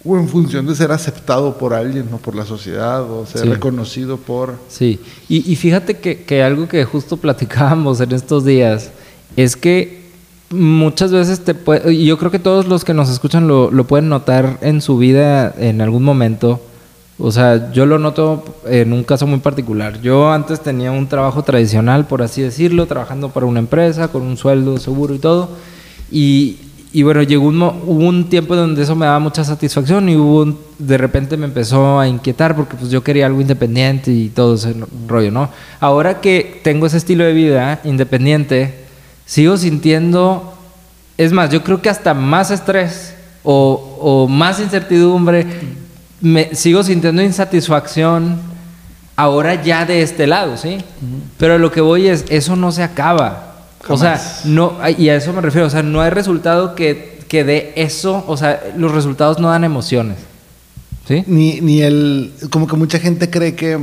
[0.06, 2.18] O en función de ser aceptado por alguien, ¿no?
[2.18, 3.48] Por la sociedad, o ser Sí.
[3.50, 4.56] reconocido por...
[4.68, 8.92] Sí, y, y fíjate que, que algo que justo platicábamos en estos días
[9.38, 10.04] es que
[10.50, 13.86] muchas veces te puede, y yo creo que todos los que nos escuchan lo, lo
[13.86, 16.60] pueden notar en su vida en algún momento.
[17.26, 20.02] O sea, yo lo noto en un caso muy particular.
[20.02, 24.36] Yo antes tenía un trabajo tradicional, por así decirlo, trabajando para una empresa con un
[24.36, 25.48] sueldo seguro y todo.
[26.12, 26.58] Y,
[26.92, 30.42] y bueno, llegó un, hubo un tiempo donde eso me daba mucha satisfacción y hubo
[30.42, 34.56] un- de repente me empezó a inquietar porque pues yo quería algo independiente y todo
[34.56, 34.76] ese
[35.08, 35.50] rollo, ¿no?
[35.80, 38.84] Ahora que tengo ese estilo de vida independiente,
[39.26, 40.54] sigo sintiendo,
[41.18, 45.48] es más, yo creo que hasta más estrés o, o más incertidumbre,
[46.24, 48.38] me sigo sintiendo insatisfacción
[49.18, 50.78] ahora ya de este lado, ¿sí?
[51.38, 53.56] Pero lo que voy es, eso no se acaba.
[53.90, 54.46] O sea, Jamás.
[54.46, 58.24] no, y a eso me refiero, o sea, no hay resultado que, que dé eso,
[58.26, 60.18] o sea, los resultados no dan emociones.
[61.06, 61.26] ¿Sí?
[61.28, 62.32] Ni, ni el...
[62.50, 63.78] Como que mucha gente cree que...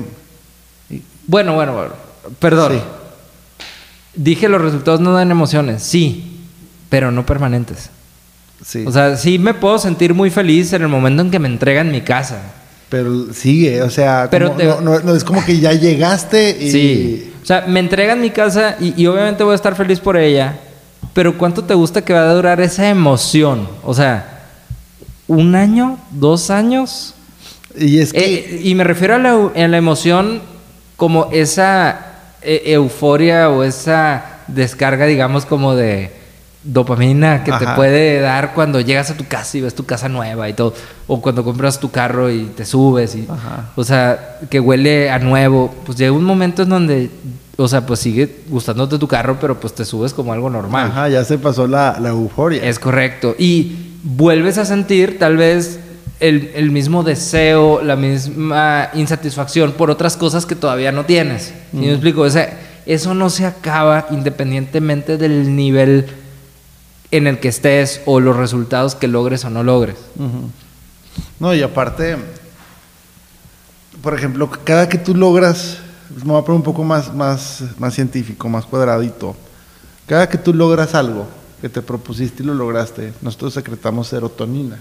[1.26, 1.92] Bueno, bueno, bueno,
[2.38, 2.72] perdón.
[2.72, 2.80] Sí.
[4.14, 6.40] Dije los resultados no dan emociones, sí,
[6.88, 7.90] pero no permanentes.
[8.64, 8.84] Sí.
[8.86, 11.90] O sea, sí me puedo sentir muy feliz en el momento en que me entregan
[11.90, 12.40] mi casa.
[12.88, 16.56] Pero sigue, o sea, Pero como- te- no, no- no es como que ya llegaste
[16.60, 16.70] y...
[16.70, 17.32] Sí.
[17.42, 20.58] O sea, me entregan mi casa y, y obviamente voy a estar feliz por ella.
[21.14, 23.66] Pero ¿cuánto te gusta que va a durar esa emoción?
[23.84, 24.42] O sea,
[25.26, 25.98] ¿un año?
[26.10, 27.14] ¿Dos años?
[27.76, 28.34] Y es que...
[28.34, 30.42] Eh, y me refiero a la, a la emoción
[30.96, 32.06] como esa
[32.42, 36.10] eh, euforia o esa descarga, digamos, como de
[36.62, 40.48] dopamina que te puede dar cuando llegas a tu casa y ves tu casa nueva
[40.48, 40.74] y todo.
[41.06, 43.26] O cuando compras tu carro y te subes y...
[43.28, 43.70] Ajá.
[43.76, 45.74] O sea, que huele a nuevo.
[45.84, 47.10] Pues llega un momento en donde...
[47.56, 50.86] O sea, pues sigue gustándote tu carro, pero pues te subes como algo normal.
[50.86, 52.62] Ajá, ya se pasó la, la euforia.
[52.62, 53.34] Es correcto.
[53.38, 55.78] Y vuelves a sentir tal vez
[56.20, 61.52] el, el mismo deseo, la misma insatisfacción por otras cosas que todavía no tienes.
[61.72, 62.22] ¿Sí me explico?
[62.22, 66.06] O sea, eso no se acaba independientemente del nivel
[67.10, 69.96] en el que estés o los resultados que logres o no logres.
[71.40, 72.16] No, y aparte,
[74.02, 75.78] por ejemplo, cada que tú logras,
[76.24, 79.36] me voy a poner un poco más, más, más científico, más cuadradito,
[80.06, 81.26] cada que tú logras algo
[81.60, 84.78] que te propusiste y lo lograste, nosotros secretamos serotonina,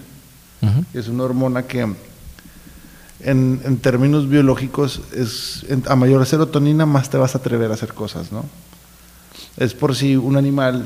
[0.92, 7.10] que es una hormona que en, en términos biológicos es en- a mayor serotonina más
[7.10, 8.44] te vas a atrever a hacer cosas, ¿no?
[9.56, 10.84] Es por si un animal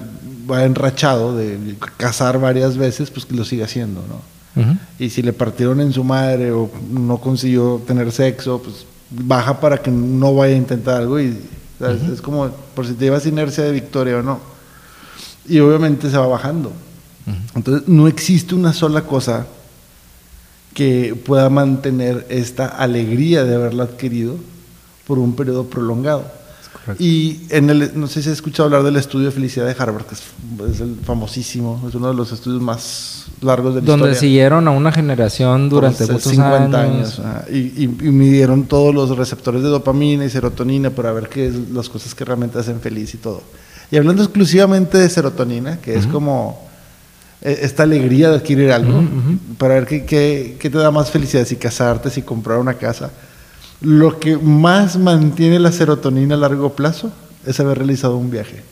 [0.51, 4.35] va enrachado de cazar varias veces, pues que lo siga haciendo, ¿no?
[5.01, 9.83] Y si le partieron en su madre o no consiguió tener sexo, pues baja para
[9.83, 11.37] que no vaya a intentar algo y
[12.13, 14.39] es como por si te llevas inercia de victoria o no.
[15.47, 16.73] Y obviamente se va bajando.
[17.55, 19.47] Entonces no existe una sola cosa
[20.75, 24.37] que pueda mantener esta alegría de haberla adquirido
[25.07, 26.31] por un periodo prolongado.
[26.85, 27.03] Correcto.
[27.03, 30.05] Y en el, no sé si has escuchado hablar del estudio de felicidad de Harvard,
[30.07, 30.23] que es,
[30.75, 34.21] es el famosísimo, es uno de los estudios más largos de la Donde historia.
[34.21, 37.19] siguieron a una generación durante muchos 50 años.
[37.19, 41.47] ajá, y, y- y midieron todos los receptores de dopamina y serotonina para ver qué
[41.49, 43.43] es las cosas que realmente hacen feliz y todo.
[43.91, 46.67] Y hablando exclusivamente de serotonina, que es como
[47.43, 49.03] eh, esta alegría de adquirir algo,
[49.59, 53.11] para ver qué, qué- qué te da más felicidad, si casarte, si comprar una casa.
[53.85, 57.13] Lo que más mantiene la serotonina a largo plazo
[57.47, 58.63] es haber realizado un viaje.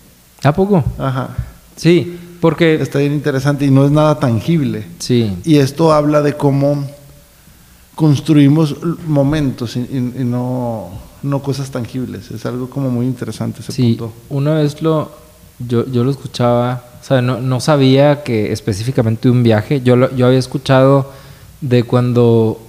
[0.42, 0.82] ¿A poco?
[0.98, 1.28] Ajá.
[1.76, 2.74] Sí, porque...
[2.80, 4.84] Está bien interesante y no es nada tangible.
[4.98, 5.36] Sí.
[5.44, 6.86] Y esto habla de cómo
[7.94, 10.88] construimos momentos y, y- y no,
[11.22, 12.30] no cosas tangibles.
[12.30, 14.12] Es algo como muy interesante ese Sí, punto.
[14.30, 15.12] una vez lo,
[15.58, 20.14] yo, yo lo escuchaba, o sea, no, no sabía que específicamente un viaje, yo, lo-
[20.16, 21.12] yo había escuchado
[21.60, 22.60] de cuando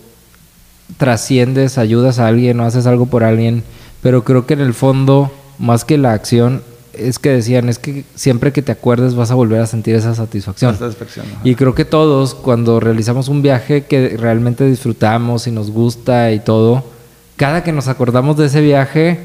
[0.98, 3.64] trasciendes, ayudas a alguien o haces algo por alguien,
[4.02, 6.62] pero creo que en el fondo, más que la acción,
[6.94, 10.14] es que decían, es que siempre que te acuerdes vas a volver a sentir esa
[10.14, 10.72] satisfacción.
[11.44, 16.40] Y creo que todos, cuando realizamos un viaje que realmente disfrutamos y nos gusta y
[16.40, 16.84] todo,
[17.36, 19.20] cada que nos acordamos de ese viaje,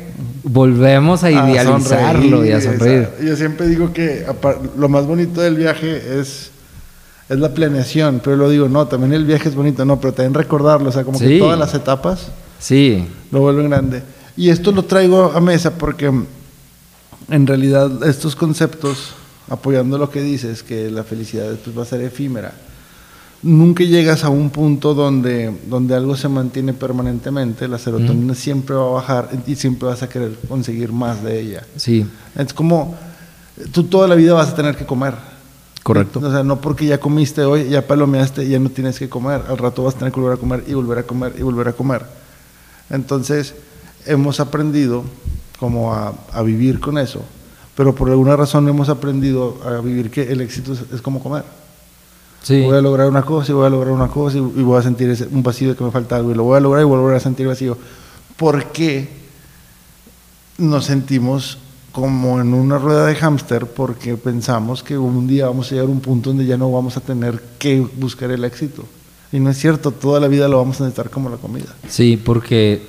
[0.44, 3.08] volvemos a A idealizarlo y a sonreír.
[3.18, 4.24] esa- Yo siempre digo que
[4.78, 6.50] lo más bonito del viaje es,
[7.28, 10.34] es la planeación, pero lo digo, no, también el viaje es bonito, no, pero también
[10.34, 14.02] recordarlo, o sea, como que todas las etapas Sí, lo vuelven grande.
[14.36, 16.12] Y esto lo traigo a mesa porque
[17.28, 19.14] en realidad estos conceptos,
[19.48, 22.52] apoyando lo que dices, que la felicidad después va a ser efímera,
[23.42, 28.88] nunca llegas a un punto donde, donde algo se mantiene permanentemente, la serotonina siempre va
[28.88, 31.62] a bajar y siempre vas a querer conseguir más de ella.
[31.76, 32.96] sí, Es como,
[33.72, 35.37] tú toda la vida vas a tener que comer.
[35.88, 36.20] Correcto.
[36.22, 39.42] O sea, no porque ya comiste hoy, ya palomeaste, ya no tienes que comer.
[39.48, 41.68] Al rato vas a tener que volver a comer y volver a comer y volver
[41.68, 42.02] a comer.
[42.90, 43.54] Entonces,
[44.06, 45.02] hemos aprendido
[45.58, 47.22] como a, a vivir con eso,
[47.74, 51.44] pero por alguna razón hemos aprendido a vivir que el éxito es, es como comer.
[52.42, 52.62] sí.
[52.62, 54.82] Voy a lograr una cosa y voy a lograr una cosa y, y voy a
[54.82, 56.86] sentir ese- un vacío de que me falta algo y lo voy a lograr y
[56.86, 57.76] voy a volver a sentir vacío.
[58.36, 59.08] ¿Por qué
[60.58, 61.58] nos sentimos
[61.92, 63.66] como en una rueda de hámster?
[63.66, 66.96] Porque pensamos que un día vamos a llegar a un punto donde ya no vamos
[66.96, 68.84] a tener que buscar el éxito.
[69.32, 71.74] Y no es cierto, toda la vida lo vamos a necesitar como la comida.
[71.88, 72.86] Sí, porque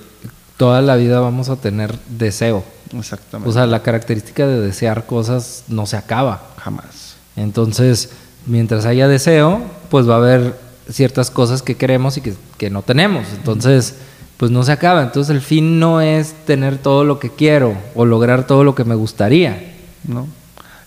[0.57, 2.63] toda la vida vamos a tener deseo.
[2.97, 3.49] Exactamente.
[3.49, 6.53] O sea, la característica de desear cosas no se acaba.
[6.57, 7.15] jamás.
[7.35, 8.09] Entonces,
[8.45, 10.55] mientras haya deseo, pues va a haber
[10.89, 13.27] ciertas cosas que queremos y que, que no tenemos.
[13.35, 13.95] Entonces,
[14.39, 15.03] pues no se acaba.
[15.03, 18.85] Entonces, el fin no es tener todo lo que quiero o lograr todo lo que
[18.85, 19.73] me gustaría.
[20.07, 20.27] ¿no?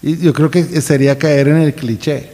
[0.03, 2.31] Y yo creo que sería caer en el cliché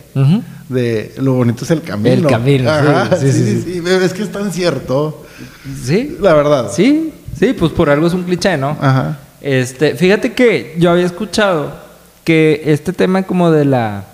[0.68, 2.14] de lo bonito es el camino.
[2.14, 3.82] El camino, sí, Ajá, sí, sí, sí, sí, sí.
[4.04, 5.24] Es que es tan cierto.
[5.84, 6.70] Sí, La verdad.
[6.72, 8.76] sí, sí, pues por algo es un cliché, ¿no?
[8.80, 9.18] Ajá.
[9.40, 11.72] Este, fíjate que yo había escuchado
[12.24, 14.04] que este tema como de la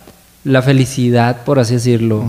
[0.44, 2.24] la felicidad, por así decirlo,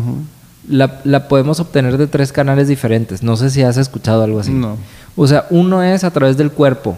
[0.69, 3.23] la, la podemos obtener de tres canales diferentes.
[3.23, 4.51] No sé si has escuchado algo así.
[4.51, 4.78] No.
[5.15, 6.97] O sea, uno es a través del cuerpo,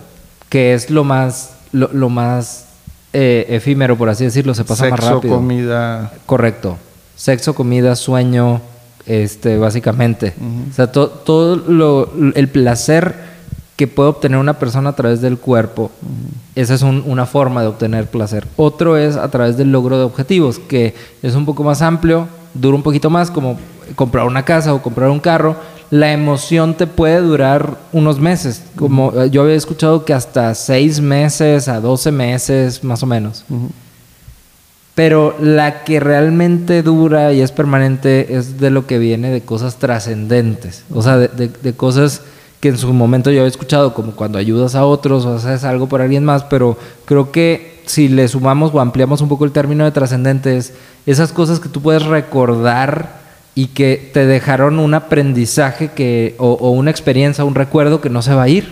[0.49, 2.65] que es lo más, lo, lo más
[3.13, 5.36] eh, efímero, por así decirlo, se pasa más Sexo, rápido.
[5.36, 6.12] comida.
[6.25, 6.77] Correcto.
[7.15, 8.62] Sexo, comida, sueño,
[9.06, 10.34] este, básicamente.
[10.69, 13.15] O sea, to- todo lo, el placer
[13.75, 15.91] que puede obtener una persona a través del cuerpo,
[16.56, 18.47] esa es un- una forma de obtener placer.
[18.56, 22.75] Otro es a través del logro de objetivos, que es un poco más amplio, dura
[22.75, 23.57] un poquito más, como
[23.95, 25.55] comprar una casa o comprar un carro.
[25.89, 30.99] La emoción te puede durar unos meses, como eh, yo había escuchado que hasta seis
[30.99, 33.45] meses a 12 meses, más o menos.
[34.95, 39.75] Pero la que realmente dura y es permanente es de lo que viene de cosas
[39.77, 40.83] trascendentes.
[40.91, 42.21] O sea, de, de- de cosas
[42.60, 45.88] que en su momento yo había escuchado, como cuando ayudas a otros o haces algo
[45.88, 49.84] por alguien más, pero creo que si le sumamos o ampliamos un poco el término
[49.84, 50.73] de trascendentes,
[51.06, 53.17] esas cosas que tú puedes recordar
[53.56, 58.21] y que te dejaron un aprendizaje que, o, o una experiencia, un recuerdo que no
[58.21, 58.67] se va a ir,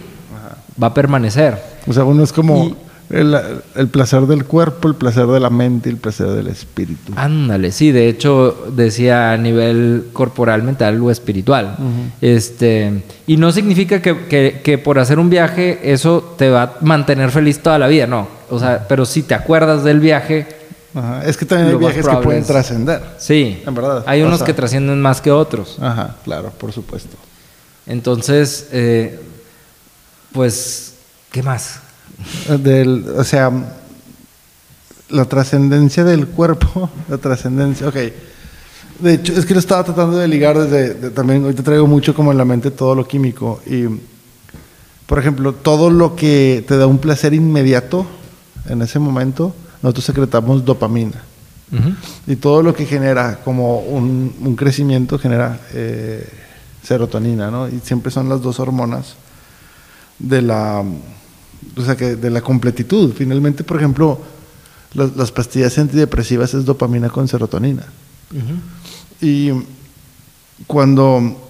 [0.82, 1.58] va a permanecer.
[1.88, 2.75] O sea, uno es como Y-
[3.12, 3.38] el,
[3.75, 7.13] el placer del cuerpo, el placer de la mente y el placer del espíritu.
[7.15, 11.78] Ándale, sí, de hecho decía a nivel corporal, mental o espiritual.
[12.19, 16.73] Este, y no significa que, que- que por hacer un viaje eso te va a
[16.82, 18.28] mantener feliz toda la vida, no.
[18.49, 20.47] O sea, pero si te acuerdas del viaje,
[20.93, 21.25] Ajá.
[21.25, 23.01] Es que también hay viajes que pueden trascender.
[23.17, 23.62] sí.
[23.67, 25.77] En verdad, Hay unos que trascienden más que otros.
[25.81, 27.17] Ajá, claro, por supuesto.
[27.86, 29.19] Entonces, eh,
[30.31, 30.93] pues,
[31.31, 31.79] ¿qué más?
[32.63, 33.51] Del, o sea,
[35.10, 37.95] la trascendencia del cuerpo, la trascendencia, ok.
[38.99, 42.15] De hecho, es que lo estaba tratando de ligar desde, de- también, ahorita traigo mucho
[42.15, 43.62] como en la mente todo lo químico.
[43.65, 43.86] Y,
[45.05, 48.05] por ejemplo, todo lo que te da un placer inmediato
[48.67, 51.21] en ese momento, nosotros secretamos dopamina.
[51.71, 51.93] Ujú.
[52.28, 56.28] Y todo lo que genera como un, un crecimiento genera eh,
[56.84, 57.67] serotonina, ¿no?
[57.67, 59.15] Y siempre son las dos hormonas
[60.19, 60.84] de la,
[61.75, 63.13] o sea, que de la completitud.
[63.15, 64.19] Finalmente, por ejemplo,
[64.93, 67.84] las, las pastillas antidepresivas es dopamina con serotonina.
[69.21, 69.51] Y
[70.67, 71.41] cuando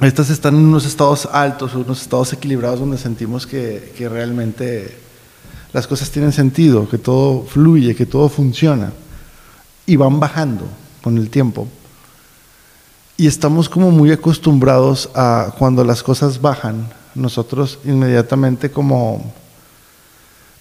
[0.00, 5.03] estas están en unos estados altos, unos estados equilibrados donde sentimos que, que realmente
[5.74, 8.92] las cosas tienen sentido, que todo fluye, que todo funciona,
[9.84, 10.64] y van bajando
[11.02, 11.66] con el tiempo.
[13.16, 19.32] Y estamos como muy acostumbrados a cuando las cosas bajan, nosotros inmediatamente como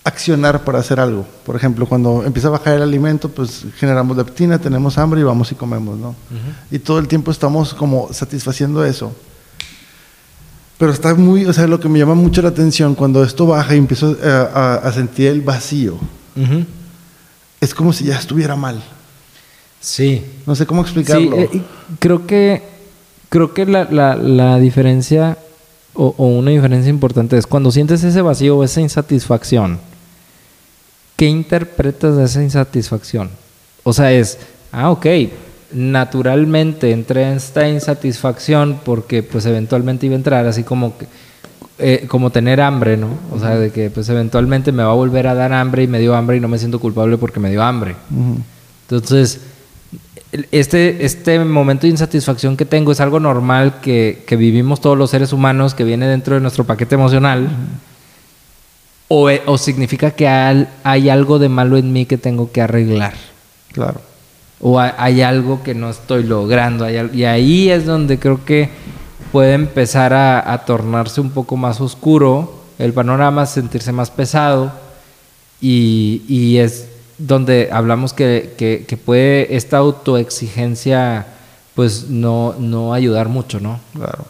[0.04, 1.26] accionar para hacer algo.
[1.46, 5.52] Por ejemplo, cuando empieza a bajar el alimento, pues generamos leptina, tenemos hambre y vamos
[5.52, 6.16] y comemos, ¿no?
[6.72, 9.16] Y todo el tiempo estamos como satisfaciendo eso.
[10.84, 13.74] Pero está muy, o sea, lo que me llama mucho la atención cuando esto baja
[13.74, 15.98] y empiezo eh, a, a sentir el vacío,
[17.62, 18.84] es como si ya estuviera mal.
[19.80, 20.26] Sí.
[20.46, 21.38] No sé cómo explicarlo.
[21.38, 21.62] Sí, eh,
[22.00, 22.64] creo que
[23.30, 25.38] creo que la, la- la diferencia
[25.94, 29.80] o, o una diferencia importante es cuando sientes ese vacío o esa insatisfacción,
[31.16, 33.30] ¿qué interpretas de esa insatisfacción?
[33.84, 34.38] O sea, es,
[34.74, 35.06] ah, ok,
[35.74, 41.08] naturalmente entré en esta insatisfacción porque pues eventualmente iba a entrar, así como que,
[41.80, 43.08] eh, como tener hambre, ¿no?
[43.32, 46.00] O sea, de que pues eventualmente me va a volver a dar hambre y me
[46.00, 47.96] dio hambre y no me siento culpable porque me dio hambre.
[48.90, 49.42] Entonces,
[50.52, 55.10] este, este momento de insatisfacción que tengo es algo normal que, que vivimos todos los
[55.10, 57.48] seres humanos, que viene dentro de nuestro paquete emocional.
[59.08, 62.62] o, e- o significa que hay, hay algo de malo en mí que tengo que
[62.62, 63.14] arreglar.
[63.72, 64.02] Claro.
[64.66, 66.86] O hay, algo que no estoy logrando.
[66.86, 68.70] hay y ahí es donde creo que
[69.34, 74.72] puede empezar a, a tornarse un poco más oscuro el panorama, sentirse más pesado.
[75.60, 81.28] Y, y es donde hablamos que, que- que puede esta autoexigencia
[81.76, 83.80] pues no, no ayudar mucho, ¿no?
[83.94, 84.26] Claro.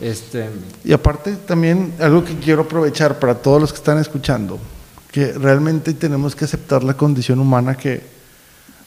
[0.00, 0.48] Este,
[0.84, 4.58] Y aparte también algo que quiero aprovechar para todos los que están escuchando,
[5.12, 8.13] que realmente tenemos que aceptar la condición humana que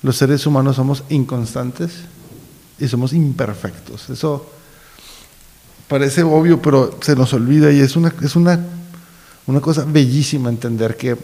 [0.03, 1.91] los seres humanos somos inconstantes
[2.79, 4.09] y somos imperfectos.
[4.09, 4.49] Eso
[5.87, 8.59] parece obvio, pero se nos olvida y es una, es una,
[9.47, 11.17] una cosa bellísima entender que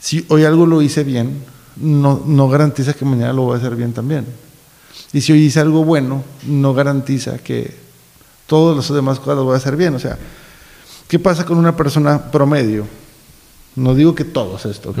[0.00, 1.42] si hoy algo lo hice bien,
[1.76, 4.26] no, no garantiza que mañana lo voy a hacer bien también.
[5.12, 7.74] Y si hoy hice algo bueno, no garantiza que
[8.46, 9.94] todas las demás cosas las voy a hacer bien.
[9.94, 10.18] O sea,
[11.06, 12.86] ¿qué pasa con una persona promedio?
[13.78, 14.98] No digo que todos esto, ¿ok?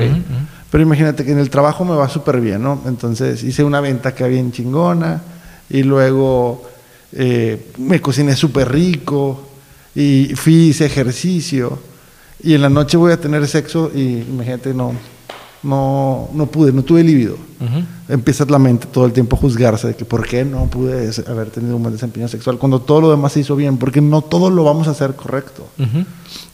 [0.70, 2.80] Pero imagínate que en el trabajo me va súper bien, ¿no?
[2.86, 5.20] Entonces hice una venta que bien chingona
[5.68, 6.62] y luego
[7.12, 9.48] eh, me cociné súper rico
[9.94, 11.78] y fui, hice ejercicio
[12.42, 14.92] y en la noche voy a tener sexo y imagínate, no,
[15.62, 17.34] no, no pude, no tuve libido.
[17.34, 17.84] Ujú.
[18.08, 21.50] Empieza la mente todo el tiempo a juzgarse de que por qué no pude haber
[21.50, 24.50] tenido un buen desempeño sexual cuando todo lo demás se hizo bien, porque no todo
[24.50, 25.66] lo vamos a hacer correcto.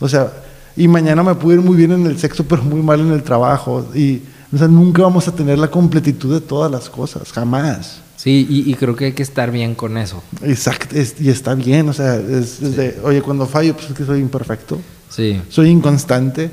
[0.00, 0.32] O sea,
[0.76, 3.22] y mañana me pude ir muy bien en el sexo, pero muy mal en el
[3.22, 3.86] trabajo.
[3.94, 8.00] Y, o sea, nunca vamos a tener la completitud de todas las cosas, jamás.
[8.16, 10.22] Sí, y, y creo que hay que estar bien con eso.
[10.42, 13.96] Exacto, es- y está bien, o sea, es, es de, oye, cuando fallo, pues es
[13.96, 15.40] que soy imperfecto, Sí.
[15.48, 16.50] soy inconstante.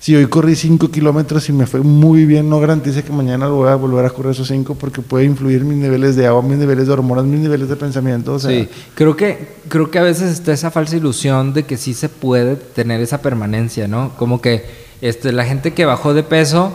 [0.00, 3.56] Si hoy corrí 5 kilómetros y me fue muy bien, no garantice que mañana lo
[3.56, 6.56] voy a volver a correr esos 5 porque puede influir mis niveles de agua, mis
[6.56, 8.34] niveles de hormonas, mis niveles de pensamiento.
[8.34, 11.76] O sea, Sí, creo que, creo que a veces está esa falsa ilusión de que
[11.76, 14.12] sí se puede tener esa permanencia, ¿no?
[14.16, 14.64] Como que
[15.00, 16.72] este, la gente que bajó de peso,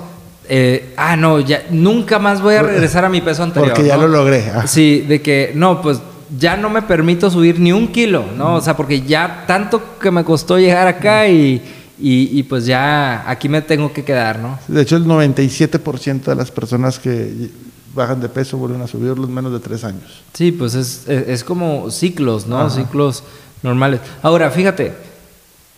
[0.49, 3.73] eh, ah, no, ya nunca más voy a regresar a mi peso anterior.
[3.73, 4.03] Porque ya ¿no?
[4.03, 4.51] lo logré.
[4.53, 4.67] ah.
[4.67, 5.99] Sí, de que, no, pues
[6.37, 8.55] ya no me permito subir ni un kilo, ¿no?
[8.55, 11.61] O sea, porque ya tanto que me costó llegar acá y,
[12.03, 14.59] y, y pues ya aquí me tengo que quedar, ¿no?
[14.67, 17.49] De hecho, el 97% de las personas que
[17.95, 20.21] bajan de peso vuelven a subirlos en menos de 3 años.
[20.33, 22.59] Sí, pues es, es, es como ciclos, ¿no?
[22.59, 22.69] Ajá.
[22.75, 23.23] Ciclos
[23.61, 24.01] normales.
[24.21, 24.93] Ahora, fíjate,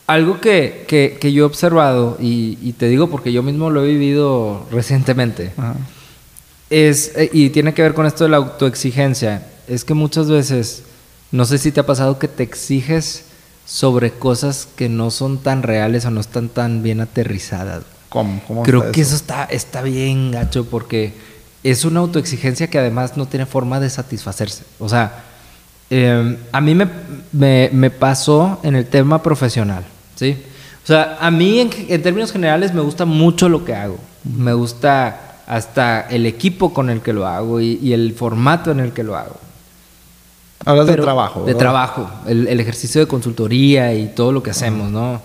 [0.07, 3.83] algo que, que- que yo he observado, y, y te digo porque yo mismo lo
[3.83, 5.75] he vivido recientemente, Ajá.
[6.69, 10.83] es, eh, y tiene que ver con esto de la autoexigencia, es que muchas veces,
[11.31, 13.25] no sé si te ha pasado que te exiges
[13.65, 17.83] sobre cosas que no son tan reales o no están tan bien aterrizadas.
[18.09, 18.41] ¿Cómo?
[18.47, 21.13] ¿Cómo Creo está que eso está, está bien gacho porque
[21.63, 24.63] es una autoexigencia que además no tiene forma de satisfacerse.
[24.79, 25.23] O sea,
[25.89, 26.87] eh, a mí me,
[27.31, 29.83] me- me pasó en el tema profesional,
[30.15, 30.37] ¿sí?
[30.83, 33.97] O sea, a mí en, en términos generales me gusta mucho lo que hago.
[34.23, 38.79] Me gusta hasta el equipo con el que lo hago y, y el formato en
[38.79, 39.37] el que lo hago.
[40.63, 41.43] Hablas de trabajo.
[41.45, 45.21] De trabajo, el, el ejercicio de consultoría y todo lo que hacemos, ¿no?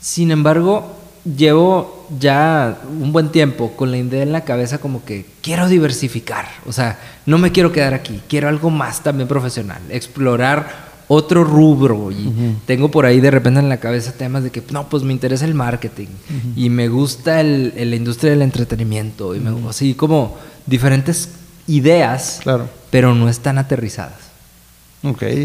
[0.00, 5.24] Sin embargo, llevo ya un buen tiempo con la idea en la cabeza como que
[5.40, 10.92] quiero diversificar, o sea, no me quiero quedar aquí, quiero algo más también profesional, explorar
[11.08, 14.88] otro rubro y tengo por ahí de repente en la cabeza temas de que no,
[14.88, 16.08] pues me interesa el marketing
[16.56, 20.36] y me gusta el, el- la industria del entretenimiento y me, así como
[20.66, 21.30] diferentes
[21.66, 22.68] ideas, Claro.
[22.90, 24.31] pero no están aterrizadas.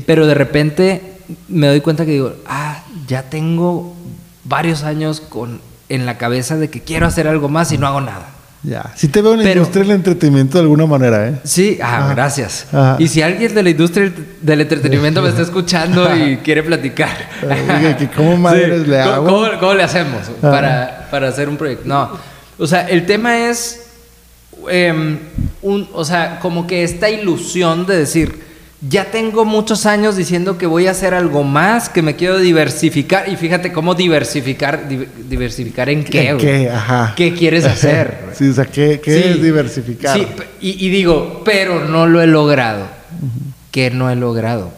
[0.06, 1.02] Pero de repente
[1.48, 3.96] me doy cuenta que digo, ah, ya tengo
[4.44, 8.02] varios años con, en la cabeza de que quiero hacer algo más y no hago
[8.02, 8.30] nada.
[8.64, 8.92] Ya.
[8.96, 11.40] Sí te veo en la Pero- industria del entretenimiento de alguna manera, ¿eh?
[11.44, 12.14] Sí, ah, Ajá.
[12.14, 12.66] gracias.
[12.74, 12.96] Ajá.
[13.00, 17.16] Y si alguien de la industria del entretenimiento me está escuchando y quiere platicar.
[18.16, 19.26] ¿cómo madres le ¿cómo- hago?
[19.26, 21.88] ¿Cómo, cómo le hacemos para, para hacer un proyecto?
[21.88, 22.12] No.
[22.58, 23.84] O sea, el tema es.
[24.70, 25.18] em,
[25.62, 28.48] un, o sea, como que esta ilusión de decir.
[28.82, 33.28] Ya tengo muchos años diciendo que voy a hacer algo más, que me quiero diversificar.
[33.28, 34.88] Y fíjate cómo diversificar.
[34.88, 36.36] Di- ¿Diversificar en qué?
[36.40, 36.70] Qué?
[36.70, 37.14] Ajá.
[37.16, 38.18] ¿Qué quieres hacer?
[38.34, 39.30] Sí, o sea, ¿qué, qué Sí.
[39.30, 40.16] es diversificar?
[40.18, 40.28] Sí,
[40.62, 42.86] y digo, pero no lo he logrado.
[43.72, 44.72] ¿Qué no he logrado?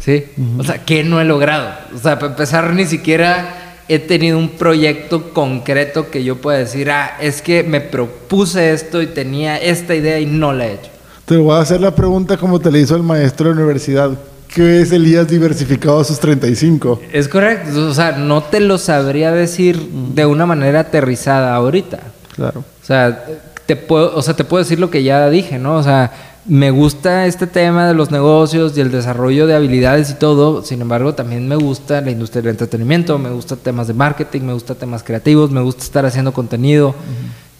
[0.00, 0.24] ¿Sí?
[0.58, 1.68] O sea, ¿qué no he logrado?
[1.94, 6.90] O sea, para empezar, ni siquiera he tenido un proyecto concreto que yo pueda decir,
[6.90, 10.90] ah, es que me propuse esto y tenía esta idea y no la he hecho.
[11.26, 14.10] Te voy a hacer la pregunta como te le hizo el maestro de la universidad.
[14.46, 17.00] ¿Qué es Elías diversificado a sus 35?
[17.12, 19.76] Es correcto, o sea, no te lo sabría decir
[20.14, 21.98] de una manera aterrizada ahorita.
[22.36, 22.60] Claro.
[22.60, 23.24] O sea,
[23.66, 25.74] te puedo, o sea, te puedo decir lo que ya dije, ¿no?
[25.74, 26.12] O sea,
[26.44, 30.62] me gusta este tema de los negocios y el desarrollo de habilidades y todo.
[30.62, 34.52] Sin embargo, también me gusta la industria del entretenimiento, me gusta temas de marketing, me
[34.52, 36.94] gusta temas creativos, me gusta estar haciendo contenido.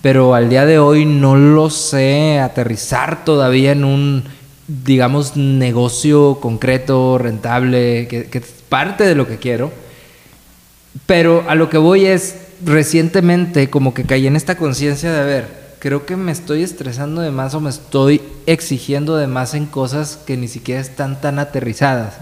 [0.06, 4.22] Pero al día de hoy no lo sé aterrizar todavía en un,
[4.68, 9.72] digamos, negocio concreto, rentable, que, que es parte de lo que quiero.
[11.06, 15.24] Pero a lo que voy es, recientemente como que caí en esta conciencia de, a
[15.24, 15.48] ver,
[15.80, 20.20] creo que me estoy estresando de más o me estoy exigiendo de más en cosas
[20.24, 22.14] que ni siquiera están tan aterrizadas.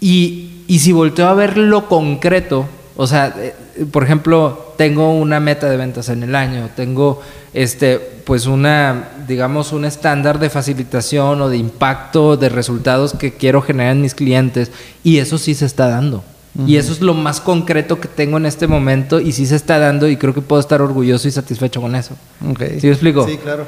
[0.00, 3.54] y, y si volteo a ver lo concreto, o sea, eh,
[3.90, 7.20] por ejemplo, tengo una meta de ventas en el año, tengo
[7.54, 13.62] este, pues una, digamos, un estándar de facilitación o de impacto de resultados que quiero
[13.62, 14.70] generar en mis clientes,
[15.02, 16.24] y eso sí se está dando.
[16.66, 19.78] Y eso es lo más concreto que tengo en este momento y sí se está
[19.78, 22.14] dando y creo que puedo estar orgulloso y satisfecho con eso.
[22.40, 23.26] ¿Sí me explico?
[23.26, 23.66] Sí, claro.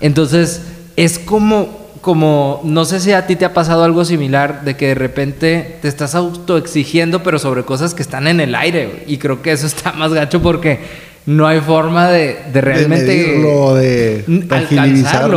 [0.00, 0.62] Entonces,
[0.96, 4.88] es como, como, no sé si a ti te ha pasado algo similar, de que
[4.88, 9.04] de repente te estás autoexigiendo, pero sobre cosas que están en el aire.
[9.06, 10.80] Y creo que eso está más gacho porque
[11.26, 13.04] no hay forma de, de realmente...
[13.04, 14.24] de medirlo, de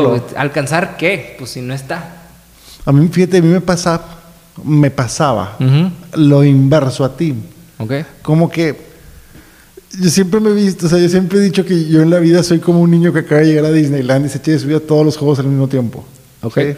[0.09, 0.21] güey.
[0.35, 1.35] ¿Alcanzar qué?
[1.37, 2.23] Pues si no está.
[2.83, 4.01] A mí, fíjate, a mí me pasa,
[4.63, 5.57] me pasaba
[6.15, 7.35] lo inverso a ti.
[7.77, 7.93] ¿Ok?
[8.23, 8.75] Como que
[9.99, 12.17] yo siempre me he visto, o sea, yo siempre he dicho que yo en la
[12.17, 14.77] vida soy como un niño que acaba de llegar a Disneyland y se quiere subir
[14.77, 16.03] a todos los juegos al mismo tiempo.
[16.45, 16.55] Ok.
[16.55, 16.77] ¿sí?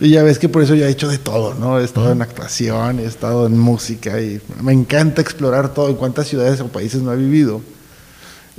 [0.00, 1.78] Y ya ves que por eso ya he hecho de todo, ¿no?
[1.78, 6.26] He estado en actuación, he estado en música y me encanta explorar todo, en cuántas
[6.26, 7.60] ciudades o países no he vivido.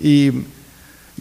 [0.01, 0.45] Y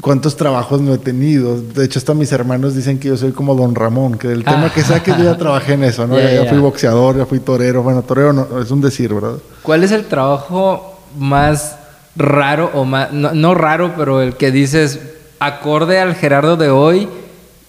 [0.01, 1.61] cuántos trabajos no he tenido.
[1.61, 4.73] De hecho, hasta mis hermanos dicen que yo soy como Don Ramón, que del tema
[4.73, 6.17] que saques yo ya trabajé en eso, ¿no?
[6.21, 6.51] Ya, ya, ya ya.
[6.51, 7.83] fui boxeador, ya fui torero.
[7.83, 9.39] Bueno, torero no, es un decir, ¿verdad?
[9.63, 11.77] ¿Cuál es el trabajo más
[12.15, 15.01] raro o más, no, no raro, pero el que dices,
[15.41, 17.09] acorde al Gerardo de hoy,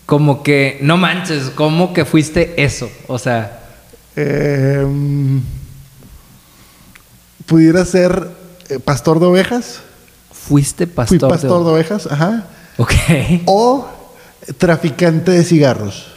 [0.06, 2.90] como que, no manches, ¿cómo que fuiste eso?
[3.08, 3.60] O sea,
[4.16, 4.86] Eh,
[7.46, 8.30] ¿Pudiera ser
[8.70, 9.80] eh, pastor de ovejas?
[10.32, 11.20] fuiste pastor.
[11.20, 11.72] Fui pastor de de...
[11.72, 12.48] ovejas, ajá.
[12.78, 12.92] Ok.
[13.46, 13.88] O
[14.58, 16.08] traficante de cigarros.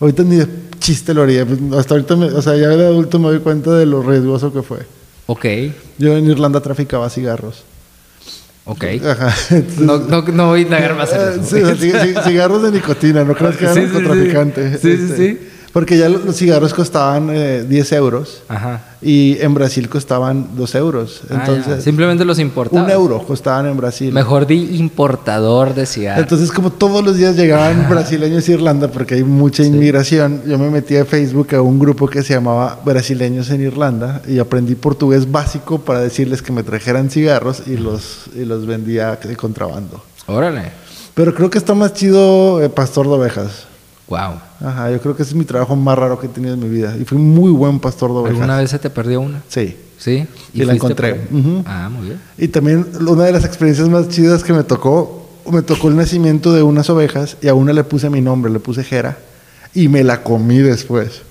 [0.00, 0.46] Ahorita ni de
[0.78, 1.46] chiste lo haría.
[1.46, 4.52] pues, Hasta ahorita, me- o sea, ya de adulto me doy cuenta de lo riesgoso
[4.52, 4.78] que fue.
[5.26, 5.44] Ok.
[5.98, 7.62] Yo en Irlanda traficaba cigarros.
[8.70, 8.84] Ok.
[9.04, 9.34] Ajá.
[9.78, 11.74] No, no, no voy a indagar más en Eh, eso.
[11.76, 11.92] sí,
[12.24, 13.92] cigarros de nicotina, no creas que era Sí, sí, sí.
[13.94, 14.78] narcotraficante.
[14.78, 15.38] Sí, sí, sí.
[15.72, 18.82] Porque ya los, cigarros costaban eh, 10 euros Ajá.
[19.00, 21.20] y en Brasil costaban 2 euros.
[21.24, 21.36] Ah, ya.
[21.40, 22.82] Entonces, Simplemente los importaba.
[22.82, 24.12] un euro costaban en Brasil.
[24.12, 26.22] Mejor di importador de cigarros.
[26.24, 30.70] Entonces, como todos los días llegaban brasileños a Irlanda, porque hay mucha inmigración, yo me
[30.70, 35.30] metí a Facebook a un grupo que se llamaba Brasileños en Irlanda y aprendí portugués
[35.30, 40.02] básico para decirles que me trajeran cigarros y los, y los vendía de contrabando.
[40.26, 40.72] Órale.
[41.14, 43.66] Pero creo que está más chido eh, pastor de ovejas.
[44.08, 44.49] Wow.
[44.62, 46.68] Ajá, yo creo que ese es mi trabajo más raro que he tenido en mi
[46.68, 46.94] vida.
[47.00, 48.36] Y fui muy buen pastor de ovejas.
[48.40, 49.42] ¿Alguna vez se te perdió una?
[49.48, 49.76] Sí.
[49.98, 50.26] Sí.
[50.54, 51.14] Y la encontré.
[51.14, 51.62] por-.
[51.66, 52.20] Ah, muy bien.
[52.38, 56.52] Y también una de las experiencias más chidas que me tocó, me tocó el nacimiento
[56.52, 59.18] de unas ovejas y a una le puse mi nombre, le puse Jera
[59.74, 61.22] y me la comí después.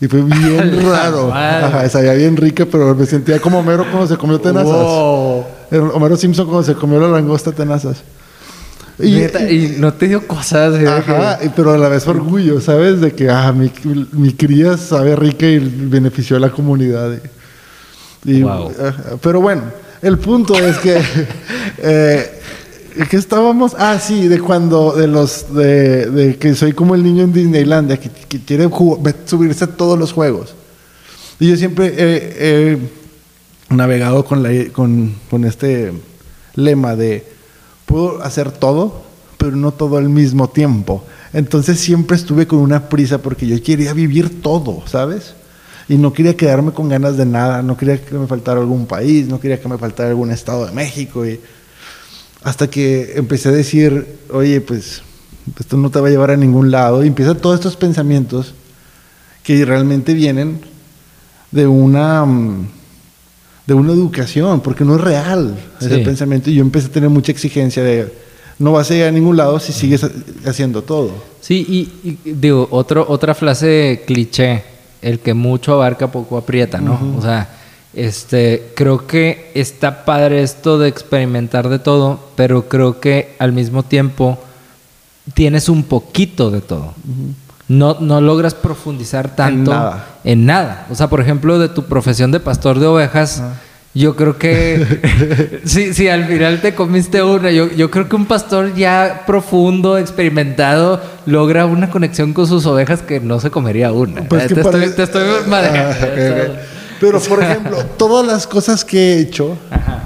[0.00, 1.32] Y fue bien raro.
[1.32, 4.66] Ajá, sabía bien rica, pero me sentía como Homero cuando se comió tenazas.
[4.72, 5.44] Wow.
[5.94, 8.02] Homero Simpson cuando se comió la langosta tenazas.
[8.98, 10.78] Y, Neta, y no te dio cosas.
[10.78, 13.00] de Ajá, pero a la vez orgullo, ¿sabes?
[13.00, 13.70] De que ah, mi,
[14.12, 17.18] mi cría sabe rica y benefició a la comunidad.
[18.24, 18.72] Y, Wow.
[19.20, 19.62] pero bueno,
[20.00, 21.00] el punto es que.
[21.78, 22.30] eh,
[23.10, 23.74] ¿Qué estábamos?
[23.76, 24.92] Ah, sí, de cuando.
[24.92, 25.52] De los.
[25.52, 28.68] De, de que soy como el niño en Disneylandia que, que quiere
[29.24, 30.54] subirse a todos los juegos.
[31.40, 32.78] Y yo siempre he,
[33.70, 35.92] navegado con, la, con, con este
[36.54, 37.33] lema de
[37.94, 39.04] puedo hacer todo,
[39.38, 41.04] pero no todo al mismo tiempo.
[41.32, 45.34] Entonces siempre estuve con una prisa porque yo quería vivir todo, ¿sabes?
[45.88, 49.28] Y no quería quedarme con ganas de nada, no quería que me faltara algún país,
[49.28, 51.24] no quería que me faltara algún estado de México.
[51.24, 51.38] Y
[52.42, 55.02] hasta que empecé a decir, oye, pues
[55.60, 57.04] esto no te va a llevar a ningún lado.
[57.04, 58.54] Y empiezan todos estos pensamientos
[59.44, 60.62] que realmente vienen
[61.52, 62.66] de una mm,
[63.66, 66.04] de una educación, porque no es real ese Sí.
[66.04, 66.50] pensamiento.
[66.50, 68.12] Y yo empecé a tener mucha exigencia de
[68.58, 70.10] no vas a llegar a ningún lado si sigues ha-
[70.46, 71.10] haciendo todo.
[71.40, 74.62] Sí, y, y digo, otro, otra frase cliché,
[75.02, 77.16] el que mucho abarca poco aprieta, ¿no?
[77.18, 77.48] O sea,
[77.94, 83.82] este, creo que está padre esto de experimentar de todo, pero creo que al mismo
[83.82, 84.38] tiempo
[85.34, 86.94] tienes un poquito de todo.
[87.78, 90.06] No, no logras profundizar tanto nada.
[90.24, 90.86] en nada.
[90.90, 93.42] O sea, por ejemplo, de tu profesión de pastor de ovejas,
[93.94, 97.50] yo creo que sí, al final te comiste una.
[97.50, 103.02] Yo, yo creo que un pastor ya profundo, experimentado, logra una conexión con sus ovejas
[103.02, 104.22] que no se comería una.
[104.28, 105.22] Pues Eh, te, estoy, te estoy.
[105.50, 106.58] Ah, ok.
[107.00, 109.56] Pero, por ejemplo, todas las cosas que he hecho,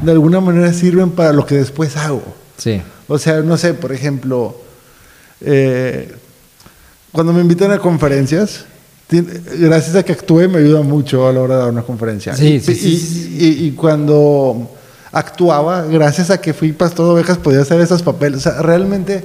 [0.03, 2.23] de alguna manera sirven para lo que después hago.
[2.57, 2.81] Sí.
[3.09, 4.55] O sea, no sé, por ejemplo,
[5.41, 6.15] eh,
[7.19, 8.65] cuando me invitan a conferencias,
[9.59, 12.37] gracias a que actúe me ayuda mucho a la hora de dar una conferencia.
[12.37, 14.71] Sí, y, sí, sí, y- sí, y- y cuando
[15.11, 18.39] actuaba, gracias a que fui pastor de ovejas, podía hacer esos papeles.
[18.39, 19.25] O sea, realmente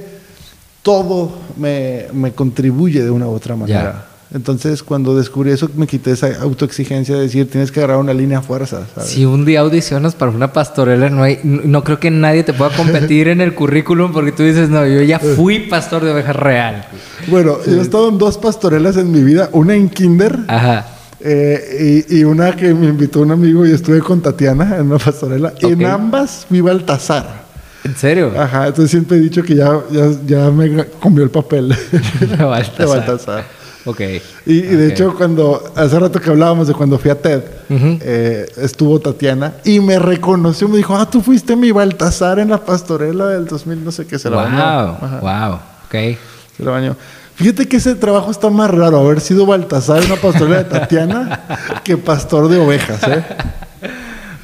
[0.82, 4.06] todo me, me contribuye de una u otra manera.
[4.32, 8.38] Entonces, cuando descubrí eso, me quité esa autoexigencia de decir, tienes que agarrar una línea
[8.38, 8.84] a fuerza.
[8.94, 9.10] ¿sabes?
[9.10, 12.70] Si un día audicionas para una pastorela, no hay, no creo que nadie te pueda
[12.76, 16.86] competir en el currículum porque tú dices, no, yo ya fui pastor de ovejas real.
[17.28, 20.86] Bueno, yo he estado en dos pastorelas en mi vida, una en kinder Ajá.
[21.20, 24.98] eh, y, y una que me invitó un amigo y estuve con Tatiana en una
[24.98, 25.48] pastorela.
[25.50, 25.62] Ok.
[25.64, 27.44] En ambas fui Baltasar.
[27.84, 28.32] ¿En serio?
[28.36, 31.68] Ajá, entonces siempre he dicho que ya, ya, ya me comió el papel
[32.20, 33.44] de Baltasar.
[33.86, 34.00] Ok.
[34.46, 38.46] Y, y de hecho, cuando hace rato que hablábamos de cuando fui a TED, eh,
[38.56, 43.26] estuvo Tatiana y me reconoció, me dijo, ah, tú fuiste mi Baltasar en la pastorela
[43.26, 44.56] del 2000, no sé qué, se la bañó.
[44.56, 45.54] Wow, Ajá, wow.
[45.86, 46.18] Ok.
[46.56, 46.96] se la bañó.
[47.34, 51.40] Fíjate que ese trabajo está más raro, haber sido Baltasar en una pastorela de Tatiana
[51.84, 53.24] que pastor de ovejas, ¿eh?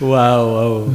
[0.00, 0.94] Wow, wow.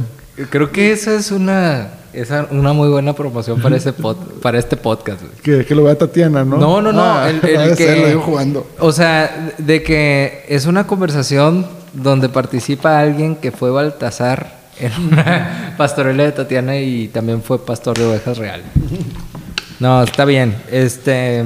[0.50, 4.76] Creo que esa es una, esa, una muy buena promoción para, ese pod, para este
[4.76, 5.22] podcast.
[5.42, 6.56] Que, que lo vea Tatiana, ¿no?
[6.56, 7.02] No, no, no.
[7.02, 8.66] Ah, el, que, ser, lo digo jugando.
[8.78, 15.74] O sea, de que es una conversación donde participa alguien que fue Baltasar en una
[15.78, 18.62] pastorela de Tatiana y también fue pastor de ovejas real.
[19.78, 20.56] No, está bien.
[20.70, 21.44] Este.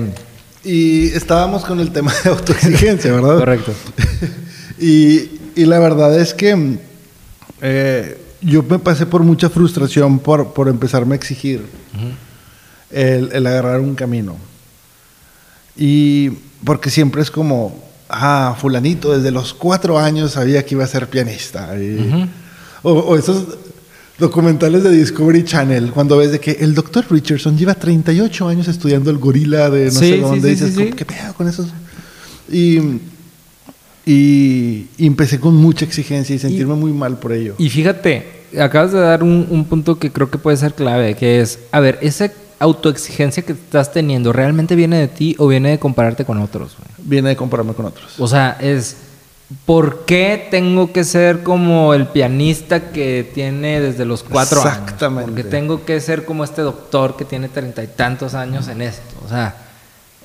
[0.62, 3.39] Y estábamos con el tema de autoexigencia, ¿verdad?
[3.39, 3.73] Correcto.
[4.79, 6.79] y, y la verdad es que
[7.62, 11.62] eh, yo me pasé por mucha frustración por, por empezarme a exigir
[12.91, 14.36] el, el agarrar un camino.
[15.76, 16.30] Y
[16.64, 17.78] porque siempre es como,
[18.09, 21.76] ah, fulanito desde los cuatro años sabía que iba a ser pianista.
[21.78, 22.28] Y-
[22.82, 23.45] o, o esos
[24.18, 29.11] documentales de Discovery Channel, cuando ves de que el doctor Richardson lleva 38 años estudiando
[29.11, 30.93] el gorila de no Sí, sé dónde, sí, dices, sí, "¿Cómo- sí.
[30.93, 31.68] ¿qué pedo con esos?
[32.51, 32.78] Y,
[34.07, 37.55] y, y empecé con mucha exigencia y sentirme muy mal por ello.
[37.59, 38.26] Y fíjate,
[38.59, 41.80] acabas de dar un, un punto que creo que puede ser clave, que es, a
[41.80, 46.38] ver, esa autoexigencia que estás teniendo, ¿realmente viene de ti o viene de compararte con
[46.38, 46.76] otros?
[46.98, 48.18] Viene de compararme con otros.
[48.18, 48.96] O sea, es,
[49.64, 54.74] ¿por qué tengo que ser como el pianista que tiene desde los cuatro años?
[54.74, 55.30] Exactamente.
[55.30, 59.16] Porque tengo que ser como este doctor que tiene treinta y tantos años en esto.
[59.24, 59.57] O sea,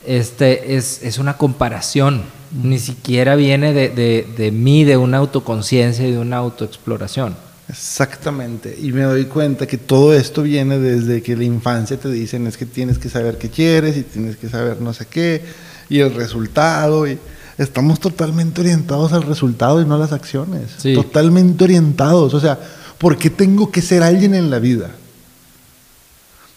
[0.07, 2.23] este es, es una comparación.
[2.63, 7.35] Ni siquiera viene de, de, de mí, de una autoconciencia y de una autoexploración.
[7.67, 8.77] Exactamente.
[8.79, 12.57] Y me doy cuenta que todo esto viene desde que la infancia te dicen es
[12.57, 15.43] que tienes que saber qué quieres y tienes que saber no sé qué
[15.89, 17.07] y el resultado.
[17.07, 17.17] Y
[17.57, 20.71] estamos totalmente orientados al resultado y no a las acciones.
[20.77, 20.93] Sí.
[20.93, 22.33] Totalmente orientados.
[22.33, 22.59] O sea,
[22.97, 24.91] ¿por qué tengo que ser alguien en la vida?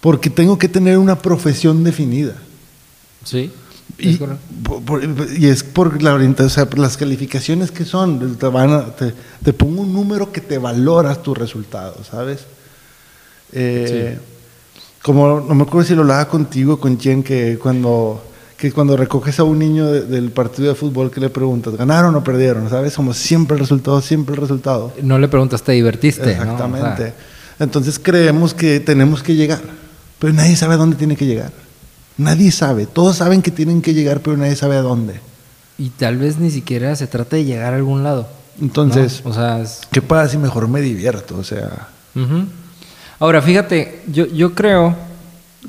[0.00, 2.34] Porque tengo que tener una profesión definida.
[3.28, 3.50] Sí.
[3.98, 4.36] Y, es por-
[4.84, 5.02] por-
[5.36, 8.36] y es por la orientación, o sea, por las calificaciones que son.
[8.36, 9.12] Te, van a- te,
[9.42, 12.40] te pongo un número que te valoras tus resultados, ¿sabes?
[13.52, 14.18] Eh,
[15.02, 18.22] Como no me acuerdo si lo hablaba contigo, con quién, que cuando,
[18.56, 22.14] que cuando recoges a un niño de- del partido de fútbol, que le preguntas, ¿ganaron
[22.16, 22.68] o perdieron?
[22.68, 22.94] ¿Sabes?
[22.94, 24.92] Como siempre el resultado, siempre el resultado.
[25.02, 26.22] No le preguntas, ¿te divertiste?
[26.22, 26.30] ¿no?
[26.30, 27.12] O sea, Exactamente.
[27.60, 29.60] Entonces creemos que tenemos que llegar,
[30.18, 31.52] pero nadie sabe dónde tiene que llegar.
[32.18, 32.86] Nadie sabe.
[32.86, 35.20] Todos saben que tienen que llegar, pero nadie sabe a dónde.
[35.80, 38.26] y tal vez ni siquiera se trata de llegar a algún lado.
[38.58, 38.66] ¿no?
[38.66, 41.36] Entonces, O sea, es- ¿qué pasa si mejor me divierto?
[41.38, 41.88] O sea.
[43.20, 44.96] Ahora, fíjate, yo, yo creo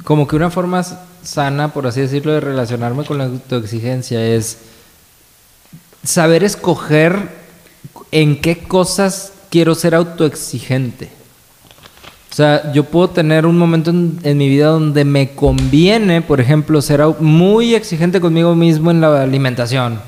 [0.04, 0.84] como que una forma
[1.24, 4.58] sana, por así decirlo, de relacionarme con la autoexigencia es
[6.04, 7.30] saber escoger
[8.12, 11.12] en qué cosas quiero ser autoexigente.
[12.32, 16.40] O sea, yo puedo tener un momento en, en mi vida donde me conviene, por
[16.40, 20.00] ejemplo, ser muy exigente conmigo mismo en la alimentación.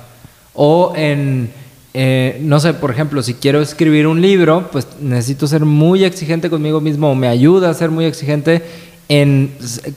[0.53, 1.49] O en,
[1.93, 6.49] eh, no sé, por ejemplo, si quiero escribir un libro, pues necesito ser muy exigente
[6.49, 8.61] conmigo mismo o me ayuda a ser muy exigente
[9.09, 9.51] en,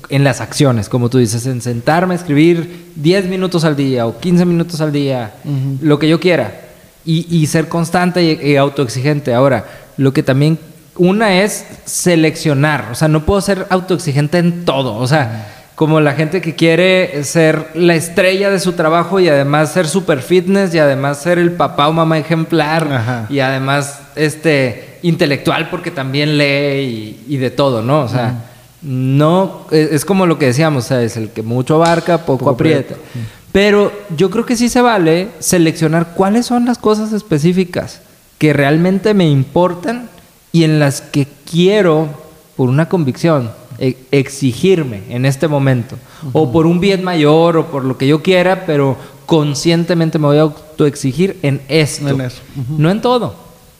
[0.08, 4.18] en las acciones, como tú dices, en sentarme a escribir 10 minutos al día o
[4.18, 5.34] 15 minutos al día,
[5.80, 6.62] lo que yo quiera.
[7.06, 9.34] Y, y ser constante y, y autoexigente.
[9.34, 9.66] Ahora,
[9.98, 10.58] lo que también
[10.96, 16.12] una es seleccionar, o sea, no puedo ser autoexigente en todo, o sea, como la
[16.12, 20.78] gente que quiere ser la estrella de su trabajo y además ser super fitness y
[20.78, 23.26] además ser el papá o mamá ejemplar Ajá.
[23.28, 28.02] y además este intelectual porque también lee y, y de todo, ¿no?
[28.02, 28.44] O sea,
[28.82, 32.94] no es, es como lo que decíamos, es el que mucho abarca, poco, Poco aprieta.
[33.50, 38.00] Pero yo creo que sí se vale seleccionar cuáles son las cosas específicas
[38.38, 40.08] que realmente me importan
[40.54, 42.06] y en las que quiero,
[42.56, 43.50] por una convicción,
[43.80, 45.96] e- exigirme en este momento.
[46.32, 48.96] O por un bien mayor o por lo que yo quiera, pero
[49.26, 52.08] conscientemente me voy a autoexigir en esto.
[52.08, 52.40] En eso.
[52.78, 53.34] No en todo.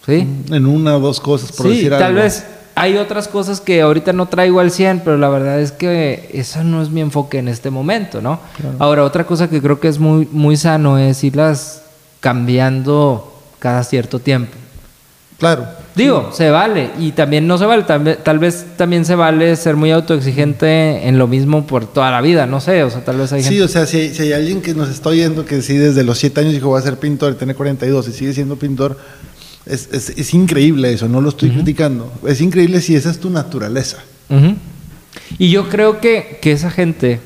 [0.04, 0.26] ¿sí?
[0.50, 2.20] en una o dos cosas, por Sí, decir tal algo.
[2.22, 2.44] vez
[2.74, 6.64] hay otras cosas que ahorita no traigo al 100, pero la verdad es que esa
[6.64, 8.40] no es mi enfoque en este momento, ¿no?
[8.80, 11.82] Ahora, otra cosa que creo que es muy, muy sano es irlas
[12.18, 14.52] cambiando cada cierto tiempo.
[15.38, 15.66] Claro.
[15.95, 17.84] Digo, se vale y también no se vale.
[17.84, 22.20] Tal, tal vez también se vale ser muy autoexigente en lo mismo por toda la
[22.20, 23.62] vida, no sé, o sea, tal vez hay Sí, gente...
[23.62, 26.18] o sea, si hay, si hay alguien que nos está oyendo que sí desde los
[26.18, 28.99] 7 años dijo voy a ser pintor y tiene 42 y sigue siendo pintor,
[29.66, 32.12] es, es- es increíble eso, no lo estoy criticando.
[32.26, 33.99] Es increíble si esa es tu naturaleza.
[35.38, 37.20] Y yo creo que, que esa gente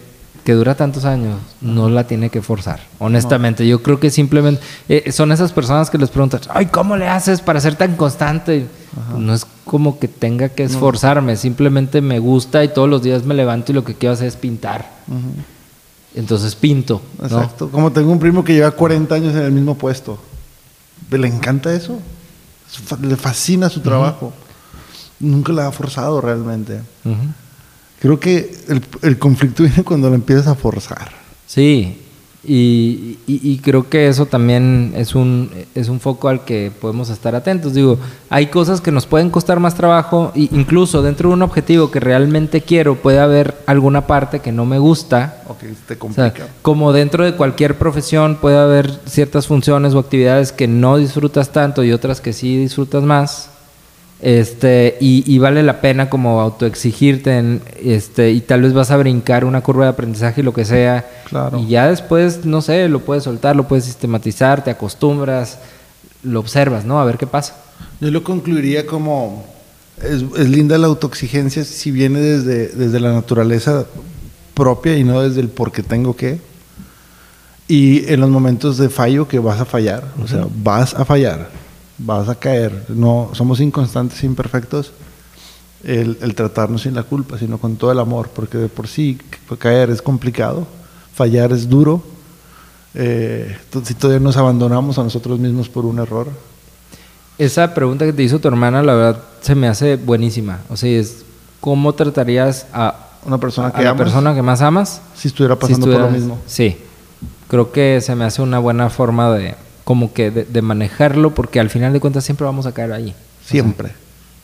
[0.48, 3.68] que dura tantos años no la tiene que forzar, honestamente.
[3.68, 7.42] Yo creo que simplemente eh, son esas personas que les preguntan, ay, ¿cómo le haces
[7.42, 8.66] para ser tan constante?
[9.14, 13.34] No es como que tenga que esforzarme, simplemente me gusta y todos los días me
[13.34, 14.90] levanto y lo que quiero hacer es pintar.
[16.14, 17.02] Entonces pinto.
[17.18, 17.26] ¿no?
[17.26, 17.68] Exacto.
[17.68, 20.18] Como tengo un primo que lleva 40 años en el mismo puesto.
[21.10, 21.98] Le encanta eso.
[23.02, 24.32] Le fascina su trabajo.
[25.20, 26.80] nunca la ha forzado realmente.
[28.00, 31.10] Creo que el, el conflicto viene cuando lo empiezas a forzar.
[31.46, 31.98] Sí,
[32.44, 37.10] y, y- y creo que eso también es un, es un foco al que podemos
[37.10, 37.74] estar atentos.
[37.74, 37.98] Digo,
[38.30, 41.98] hay cosas que nos pueden costar más trabajo, e incluso dentro de un objetivo que
[42.00, 45.42] realmente quiero, puede haber alguna parte que no me gusta.
[45.48, 46.32] Ok, te O complica.
[46.36, 51.50] sea, como dentro de cualquier profesión puede haber ciertas funciones o actividades que no disfrutas
[51.52, 53.50] tanto y otras que sí disfrutas más.
[54.20, 58.96] Este, y, y vale la pena como autoexigirte en, este, y tal vez vas a
[58.96, 61.08] brincar una curva de aprendizaje y lo que sea.
[61.28, 61.58] Claro.
[61.58, 65.58] Y ya después, no sé, lo puedes soltar, lo puedes sistematizar, te acostumbras,
[66.22, 67.00] lo observas, ¿no?
[67.00, 67.56] A ver qué pasa.
[68.00, 69.44] Yo lo concluiría como
[70.02, 73.86] es, es linda la autoexigencia si viene desde, desde la naturaleza
[74.54, 76.40] propia y no desde el porque tengo que.
[77.66, 81.50] Y en los momentos de fallo que vas a fallar, o sea, vas a fallar,
[81.98, 82.84] vas a caer.
[82.88, 84.92] No somos inconstantes, imperfectos.
[85.84, 89.16] El, el tratarnos sin la culpa, sino con todo el amor, porque de por sí
[89.48, 90.66] ca- caer es complicado,
[91.14, 92.02] fallar es duro.
[92.94, 96.26] Eh, si todavía nos abandonamos a nosotros mismos por un error,
[97.38, 100.58] Esa pregunta que te hizo tu hermana, la verdad, se me hace buenísima.
[100.68, 101.24] O sea, es
[101.60, 105.00] ¿cómo tratarías a, una persona a que la amas, persona que más amas?
[105.14, 106.38] si estuviera si pasando por lo mismo.
[106.48, 106.76] Sí.
[107.46, 109.54] Creo que se me hace una buena forma de
[109.88, 113.14] como que de, de manejarlo porque al final de cuentas siempre vamos a caer ahí.
[113.42, 113.90] Siempre.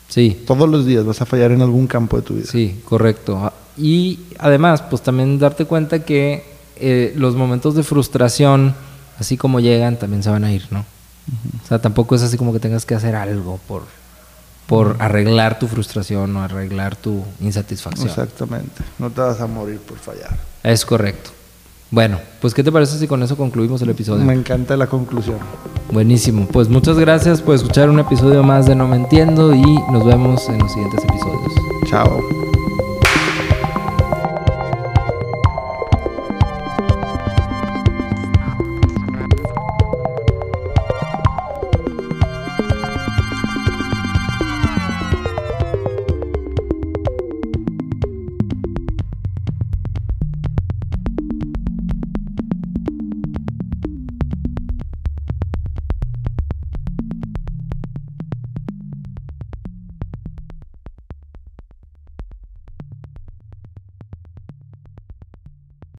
[0.08, 0.42] Sí.
[0.46, 2.46] Todos los días vas a fallar en algún campo de tu vida.
[2.50, 3.36] Sí, correcto.
[3.36, 6.44] Ah, Y además, pues también darte cuenta que
[6.76, 8.74] eh, los momentos de frustración,
[9.18, 10.86] así como llegan, también se van a ir, ¿no?
[11.62, 13.82] O sea, tampoco es así como que tengas que hacer algo por,
[14.66, 18.08] por arreglar tu frustración o arreglar tu insatisfacción.
[18.08, 18.82] Exactamente.
[18.98, 20.38] No te vas a morir por fallar.
[20.62, 21.32] Es correcto.
[21.94, 24.24] Bueno, pues ¿qué te parece si con eso concluimos el episodio?
[24.24, 25.38] Me encanta la conclusión.
[25.92, 26.48] Buenísimo.
[26.52, 30.48] Pues muchas gracias por escuchar un episodio más de No Me Entiendo y nos vemos
[30.48, 31.52] en los siguientes episodios.
[31.86, 32.20] Chao.